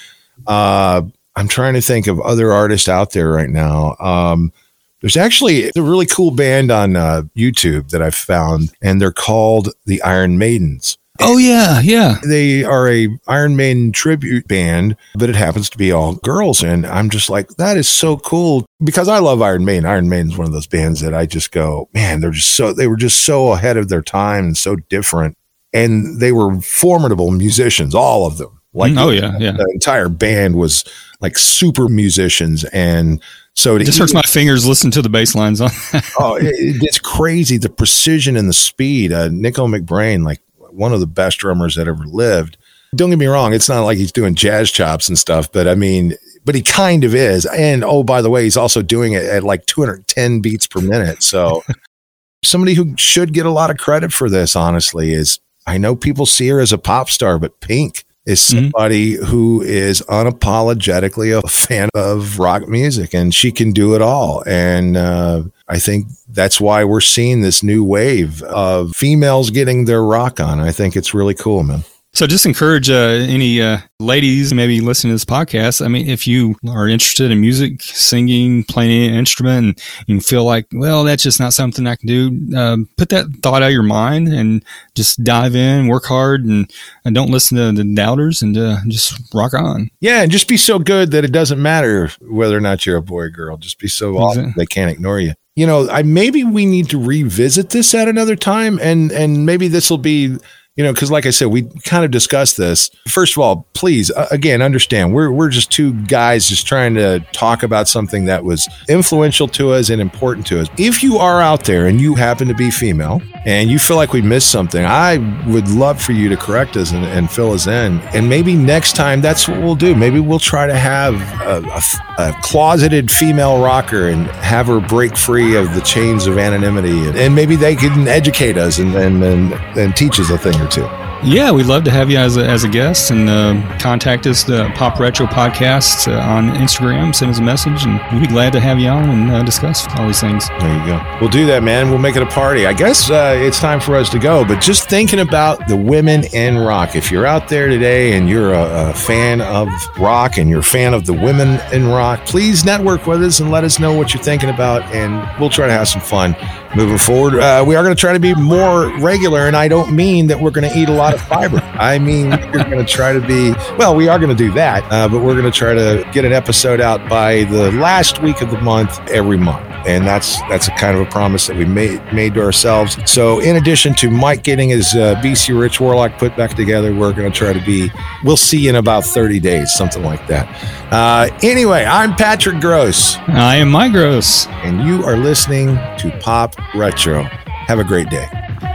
I'm 0.47 1.49
trying 1.49 1.75
to 1.75 1.81
think 1.81 2.09
of 2.09 2.21
other 2.21 2.53
artists 2.53 2.91
out 2.91 3.13
there 3.13 3.31
right 3.31 3.49
now. 3.49 3.97
Um, 4.01 4.53
there's 5.01 5.17
actually 5.17 5.71
a 5.75 5.83
really 5.83 6.07
cool 6.07 6.31
band 6.31 6.71
on 6.71 6.97
uh, 6.97 7.23
YouTube 7.37 7.91
that 7.91 8.03
I've 8.03 8.15
found, 8.15 8.73
and 8.83 9.01
they're 9.01 9.13
called 9.13 9.71
the 9.87 10.03
Iron 10.03 10.39
Maidens. 10.39 10.99
Oh 11.21 11.37
yeah, 11.37 11.81
yeah. 11.81 12.19
They 12.25 12.63
are 12.63 12.89
a 12.89 13.09
Iron 13.27 13.57
Maiden 13.57 13.91
tribute 13.91 14.47
band, 14.47 14.97
but 15.17 15.29
it 15.29 15.35
happens 15.35 15.69
to 15.71 15.79
be 15.79 15.91
all 15.91 16.15
girls, 16.15 16.63
and 16.63 16.87
I'm 16.87 17.11
just 17.11 17.29
like, 17.29 17.49
that 17.57 17.77
is 17.77 17.89
so 17.89 18.17
cool 18.19 18.67
because 18.85 19.09
I 19.09 19.19
love 19.19 19.43
Iron 19.43 19.65
Maiden. 19.65 19.85
Iron 19.85 20.09
Maiden's 20.09 20.39
one 20.39 20.47
of 20.47 20.53
those 20.53 20.69
bands 20.69 21.01
that 21.01 21.15
I 21.15 21.27
just 21.27 21.51
go, 21.51 21.89
man, 21.93 22.21
they're 22.21 22.31
just 22.31 22.55
so 22.55 22.73
they 22.73 22.87
were 22.87 22.97
just 22.97 23.25
so 23.25 23.53
ahead 23.53 23.77
of 23.77 23.89
their 23.89 24.03
time 24.03 24.47
and 24.47 24.57
so 24.57 24.77
different, 24.77 25.37
and 25.73 26.21
they 26.21 26.31
were 26.31 26.61
formidable 26.61 27.33
musicians, 27.33 27.95
all 27.95 28.27
of 28.27 28.39
them. 28.39 28.61
Like, 28.73 28.97
oh 28.97 29.11
yeah, 29.11 29.37
yeah. 29.39 29.53
The 29.53 29.69
entire 29.73 30.09
band 30.09 30.55
was 30.55 30.85
like 31.21 31.37
super 31.37 31.89
musicians, 31.89 32.63
and 32.65 33.21
so 33.59 33.75
it 33.75 33.85
just 33.85 33.99
hurts 33.99 34.15
my 34.15 34.23
fingers. 34.23 34.65
Listen 34.65 34.93
to 34.93 35.03
the 35.03 35.09
bass 35.09 35.35
lines 35.35 35.61
on. 35.61 35.71
oh, 36.21 36.37
it, 36.37 36.55
it's 36.81 37.01
crazy 37.01 37.59
the 37.59 37.69
precision 37.69 38.37
and 38.37 38.49
the 38.49 38.53
speed. 38.53 39.13
Uh, 39.13 39.29
Nicko 39.33 39.67
McBrain, 39.67 40.25
like 40.25 40.41
one 40.71 40.93
of 40.93 41.01
the 41.01 41.09
best 41.09 41.39
drummers 41.39 41.75
that 41.75 41.89
ever 41.89 42.05
lived. 42.05 42.57
Don't 42.95 43.11
get 43.11 43.19
me 43.19 43.27
wrong, 43.27 43.53
it's 43.53 43.69
not 43.69 43.83
like 43.83 43.99
he's 43.99 44.13
doing 44.13 44.37
jazz 44.37 44.71
chops 44.71 45.09
and 45.09 45.19
stuff, 45.19 45.51
but 45.51 45.67
I 45.67 45.75
mean, 45.75 46.15
but 46.45 46.55
he 46.55 46.63
kind 46.63 47.03
of 47.03 47.17
is. 47.17 47.47
And 47.47 47.83
oh, 47.83 48.05
by 48.05 48.23
the 48.23 48.31
way, 48.31 48.45
he's 48.45 48.57
also 48.57 48.81
doing 48.81 49.15
it 49.15 49.25
at 49.25 49.43
like 49.43 49.67
210 49.67 50.41
beats 50.41 50.69
per 50.69 50.81
minute. 50.81 51.25
So 51.25 51.65
somebody 52.45 52.75
who 52.75 52.95
should 52.97 53.35
get 53.35 53.45
a 53.45 53.51
lot 53.51 53.71
of 53.71 53.77
credit 53.77 54.13
for 54.13 54.31
this, 54.31 54.55
honestly, 54.55 55.13
is 55.13 55.41
I 55.67 55.79
know 55.79 55.97
people 55.97 56.27
see 56.27 56.47
her 56.49 56.61
as 56.61 56.73
a 56.73 56.79
pop 56.79 57.11
star, 57.11 57.41
but 57.41 57.59
Pink 57.59 58.05
is 58.29 58.41
mm-hmm. 58.41 58.65
somebody 58.65 59.15
mm-hmm. 59.15 59.25
who 59.25 59.63
is 59.63 60.03
unapologetically 60.03 61.37
a 61.37 61.49
fan 61.49 61.89
of 61.95 62.39
rock 62.39 62.69
music 62.69 63.15
and 63.15 63.35
she 63.35 63.51
can 63.51 63.73
do 63.73 63.95
it 63.95 64.03
all. 64.03 64.45
And 64.47 64.97
uh, 64.97 65.45
I 65.67 65.79
think 65.79 66.09
that's 66.29 66.61
why 66.61 66.85
we're 66.85 67.01
seeing 67.01 67.41
this 67.41 67.63
new 67.63 67.83
wave 67.83 68.43
of 68.43 68.95
females 68.95 69.51
getting 69.51 69.87
their 69.87 70.05
rock 70.05 70.41
on. 70.41 70.61
I 70.61 70.73
think 70.73 70.95
it's 70.95 71.15
really 71.15 71.35
cool, 71.35 71.63
man. 71.63 71.85
So 72.19 72.27
just 72.27 72.47
encourage 72.47 72.91
uh, 72.91 73.25
any 73.29 73.63
uh, 73.63 73.79
ladies 74.01 74.53
maybe 74.53 74.81
listening 74.81 75.13
to 75.13 75.15
this 75.15 75.25
podcast. 75.25 75.85
I 75.85 75.87
mean, 75.87 76.09
if 76.09 76.27
you 76.27 76.57
are 76.69 76.89
interested 76.89 77.31
in 77.31 77.41
music, 77.41 77.81
singing, 77.81 78.65
playing 78.65 79.11
an 79.11 79.15
instrument, 79.15 79.81
and 80.01 80.09
you 80.09 80.21
feel 80.21 80.43
like, 80.43 80.67
well, 80.73 81.05
that's 81.05 81.23
just 81.23 81.39
not 81.39 81.53
something 81.53 81.87
I 81.87 81.95
can 81.95 82.09
do, 82.09 82.59
um, 82.59 82.89
put 82.97 83.11
that 83.11 83.27
thought 83.41 83.63
out 83.63 83.69
of 83.69 83.73
your 83.73 83.85
mind 83.85 84.27
and 84.27 84.65
just 84.97 85.23
dive 85.23 85.55
in, 85.55 85.87
work 85.87 86.07
hard, 86.07 86.45
and, 86.45 86.69
and 87.05 87.15
don't 87.15 87.31
listen 87.31 87.57
to 87.57 87.71
the 87.71 87.95
doubters 87.95 88.43
and 88.43 88.59
uh, 88.59 88.79
just 88.89 89.33
rock 89.33 89.55
on. 89.55 89.89
Yeah, 90.01 90.23
and 90.23 90.33
just 90.33 90.49
be 90.49 90.57
so 90.57 90.81
good 90.81 91.13
that 91.13 91.25
it 91.25 91.31
doesn't 91.31 91.63
matter 91.63 92.11
whether 92.21 92.57
or 92.57 92.61
not 92.61 92.85
you're 92.85 92.97
a 92.97 93.01
boy 93.01 93.21
or 93.21 93.31
girl. 93.31 93.59
Just 93.59 93.79
be 93.79 93.87
so 93.87 94.17
awesome 94.19 94.55
they 94.57 94.67
can't 94.67 94.91
ignore 94.91 95.21
you 95.21 95.35
you 95.55 95.67
know, 95.67 95.91
I 95.91 96.05
maybe 96.05 96.45
we 96.45 96.67
need 96.67 96.89
to 96.91 97.03
revisit 97.03 97.71
this 97.71 97.93
at 97.93 98.07
another 98.07 98.37
time, 98.37 98.79
and 98.81 99.11
and 99.11 99.45
maybe 99.45 99.67
this 99.67 99.91
will 99.91 99.99
be 99.99 100.39
you 100.79 100.85
know, 100.85 100.93
because 100.93 101.11
like 101.11 101.27
I 101.27 101.31
said, 101.31 101.49
we 101.49 101.65
kind 101.83 102.05
of 102.05 102.13
discussed 102.13 102.57
this. 102.57 102.89
First 103.09 103.37
of 103.37 103.43
all, 103.43 103.67
please, 103.75 104.13
uh, 104.13 104.29
again, 104.31 104.63
understand 104.63 105.13
we're 105.13 105.33
we're 105.33 105.49
just 105.49 105.73
two 105.73 105.93
guys 106.05 106.49
just 106.49 106.69
trying 106.69 106.95
to 106.95 107.19
talk 107.33 107.65
about 107.65 107.89
something 107.89 108.27
that 108.27 108.45
was 108.45 108.69
influential 108.89 109.49
to 109.49 109.73
us 109.73 109.91
and 109.91 110.01
important 110.01 110.47
to 110.47 110.61
us. 110.61 110.69
If 110.79 111.03
you 111.03 111.19
are 111.19 111.43
out 111.43 111.65
there 111.65 111.89
and 111.89 112.01
you 112.01 112.15
happen 112.15 112.47
to 112.47 112.55
be 112.55 112.71
female 112.71 113.21
and 113.45 113.69
you 113.73 113.81
feel 113.81 113.97
like 113.97 114.13
we 114.13 114.23
missed 114.23 114.53
something, 114.53 114.85
I 114.85 115.19
would 115.49 115.69
love 115.69 116.01
for 116.01 116.13
you 116.13 116.29
to 116.29 116.37
correct 116.37 116.77
us 116.77 116.93
and, 116.93 117.05
and 117.05 117.29
fill 117.29 117.53
us 117.53 117.67
in. 117.67 117.99
And 118.15 118.29
maybe 118.29 118.55
next 118.55 118.95
time, 118.95 119.21
that's 119.21 119.49
what 119.49 119.59
we'll 119.61 119.75
do. 119.75 119.97
Maybe 119.97 120.21
we'll 120.21 120.39
try 120.39 120.69
to 120.69 120.77
have 120.77 121.15
a, 121.43 121.67
a, 121.67 122.29
a 122.29 122.41
closeted 122.43 123.11
female 123.11 123.61
rocker 123.61 124.11
and 124.11 124.29
have 124.29 124.69
her 124.69 124.79
break 124.79 125.17
free 125.17 125.57
of 125.57 125.75
the 125.75 125.81
chains 125.81 126.29
of 126.29 126.39
anonymity, 126.39 127.09
and, 127.09 127.17
and 127.17 127.35
maybe 127.35 127.57
they 127.57 127.75
can 127.75 128.07
educate 128.07 128.57
us 128.57 128.79
and 128.79 128.95
and, 128.95 129.25
and, 129.25 129.53
and 129.77 129.97
teach 129.97 130.21
us 130.21 130.31
a 130.31 130.39
thing 130.39 130.55
or 130.61 130.68
too. 130.69 131.08
Yeah, 131.25 131.51
we'd 131.51 131.67
love 131.67 131.83
to 131.85 131.91
have 131.91 132.11
you 132.11 132.17
as 132.17 132.37
a, 132.37 132.47
as 132.49 132.63
a 132.63 132.69
guest 132.69 133.11
and 133.11 133.29
uh, 133.29 133.79
contact 133.81 134.25
us, 134.29 134.45
the 134.45 134.71
Pop 134.77 135.01
Retro 135.01 135.27
Podcast 135.27 136.07
uh, 136.07 136.17
on 136.21 136.51
Instagram. 136.51 137.13
Send 137.13 137.33
us 137.33 137.41
a 137.41 137.43
message, 137.43 137.85
and 137.85 138.01
we'd 138.13 138.29
be 138.29 138.33
glad 138.33 138.53
to 138.53 138.61
have 138.61 138.79
you 138.79 138.87
on 138.87 139.11
and 139.11 139.31
uh, 139.33 139.43
discuss 139.43 139.85
all 139.97 140.07
these 140.07 140.21
things. 140.21 140.49
There 140.61 140.79
you 140.79 140.87
go. 140.87 141.19
We'll 141.21 141.29
do 141.29 141.45
that, 141.47 141.65
man. 141.65 141.91
We'll 141.91 141.99
make 141.99 142.15
it 142.15 142.23
a 142.23 142.27
party. 142.27 142.67
I 142.67 142.73
guess 142.73 143.11
uh, 143.11 143.37
it's 143.37 143.59
time 143.59 143.81
for 143.81 143.97
us 143.97 144.09
to 144.11 144.21
go, 144.21 144.45
but 144.45 144.61
just 144.61 144.89
thinking 144.89 145.19
about 145.19 145.67
the 145.67 145.77
women 145.77 146.23
in 146.33 146.57
rock. 146.57 146.95
If 146.95 147.11
you're 147.11 147.27
out 147.27 147.49
there 147.49 147.67
today 147.67 148.17
and 148.17 148.29
you're 148.31 148.53
a, 148.55 148.91
a 148.91 148.95
fan 148.95 149.41
of 149.41 149.69
rock 149.99 150.39
and 150.39 150.49
you're 150.49 150.61
a 150.61 150.63
fan 150.63 150.95
of 150.95 151.05
the 151.05 151.15
women 151.15 151.61
in 151.73 151.89
rock, 151.89 152.27
please 152.27 152.65
network 152.65 153.09
with 153.09 153.25
us 153.25 153.41
and 153.41 153.51
let 153.51 153.65
us 153.65 153.81
know 153.81 153.93
what 153.93 154.15
you're 154.15 154.23
thinking 154.23 154.51
about, 154.51 154.83
and 154.95 155.29
we'll 155.41 155.51
try 155.51 155.67
to 155.67 155.73
have 155.73 155.89
some 155.89 156.01
fun 156.01 156.37
moving 156.77 156.99
forward. 156.99 157.35
Uh, 157.35 157.65
we 157.67 157.75
are 157.75 157.83
going 157.83 157.95
to 157.95 158.01
try 158.01 158.13
to 158.13 158.21
be 158.21 158.35
more 158.37 158.97
regular, 159.01 159.47
and 159.47 159.57
I 159.57 159.67
don't 159.67 159.97
mean 159.97 160.29
that 160.29 160.39
we're 160.41 160.53
going 160.53 160.71
to 160.71 160.79
eat 160.79 160.89
a 160.89 160.93
lot 160.93 161.08
lot 161.09 161.15
of 161.15 161.27
fiber. 161.27 161.59
I 161.79 161.99
mean, 161.99 162.31
we're 162.31 162.65
going 162.65 162.85
to 162.85 162.85
try 162.85 163.13
to 163.13 163.21
be, 163.21 163.53
well, 163.77 163.95
we 163.95 164.09
are 164.09 164.19
going 164.19 164.35
to 164.35 164.37
do 164.37 164.53
that, 164.53 164.85
uh, 164.93 165.09
but 165.09 165.21
we're 165.21 165.39
going 165.39 165.51
to 165.51 165.57
try 165.57 165.75
to 165.75 166.09
get 166.13 166.25
an 166.25 166.33
episode 166.33 166.81
out 166.81 167.09
by 167.09 167.45
the 167.45 167.73
last 167.73 168.23
week 168.23 168.41
of 168.43 168.51
the 168.51 168.61
month 168.61 168.99
every 169.09 169.39
month. 169.39 169.67
And 169.87 170.07
that's 170.07 170.41
that's 170.43 170.67
a 170.69 170.73
kind 170.73 170.97
of 170.99 171.07
a 171.07 171.11
promise 171.11 171.47
that 171.47 171.57
we 171.57 171.65
made 171.65 172.03
made 172.13 172.35
to 172.35 172.43
ourselves. 172.43 172.99
So, 173.11 173.39
in 173.39 173.57
addition 173.57 173.95
to 173.95 174.11
Mike 174.11 174.43
getting 174.43 174.69
his 174.69 174.93
uh, 174.95 175.15
BC 175.23 175.59
Rich 175.59 175.81
Warlock 175.81 176.19
put 176.19 176.37
back 176.37 176.55
together, 176.55 176.93
we're 176.95 177.13
going 177.13 177.31
to 177.31 177.37
try 177.37 177.53
to 177.53 177.65
be. 177.65 177.91
We'll 178.25 178.37
see 178.37 178.69
in 178.69 178.75
about 178.75 179.05
thirty 179.05 179.39
days, 179.39 179.73
something 179.73 180.03
like 180.03 180.27
that. 180.27 180.47
Uh, 180.93 181.31
anyway, 181.43 181.85
I'm 181.85 182.15
Patrick 182.17 182.61
Gross. 182.61 183.17
I 183.29 183.57
am 183.57 183.71
Mike 183.71 183.93
Gross. 183.93 184.47
And 184.49 184.87
you 184.87 185.05
are 185.05 185.17
listening 185.17 185.69
to 185.99 186.19
Pop 186.21 186.57
Retro. 186.75 187.23
Have 187.23 187.79
a 187.79 187.85
great 187.85 188.11
day. 188.11 188.27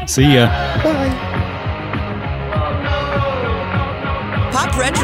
See 0.08 0.34
ya. 0.34 0.48
Bye. 0.82 1.23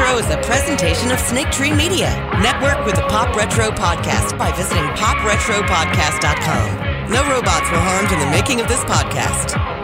Retro 0.00 0.18
is 0.18 0.30
a 0.30 0.38
presentation 0.38 1.10
of 1.10 1.20
Snake 1.20 1.50
Tree 1.50 1.74
Media. 1.74 2.08
Network 2.40 2.86
with 2.86 2.94
the 2.94 3.02
Pop 3.02 3.36
Retro 3.36 3.70
Podcast 3.70 4.38
by 4.38 4.50
visiting 4.52 4.86
popretropodcast.com. 4.96 7.10
No 7.10 7.22
robots 7.28 7.70
were 7.70 7.76
harmed 7.76 8.10
in 8.10 8.18
the 8.18 8.30
making 8.30 8.62
of 8.62 8.68
this 8.68 8.80
podcast. 8.84 9.79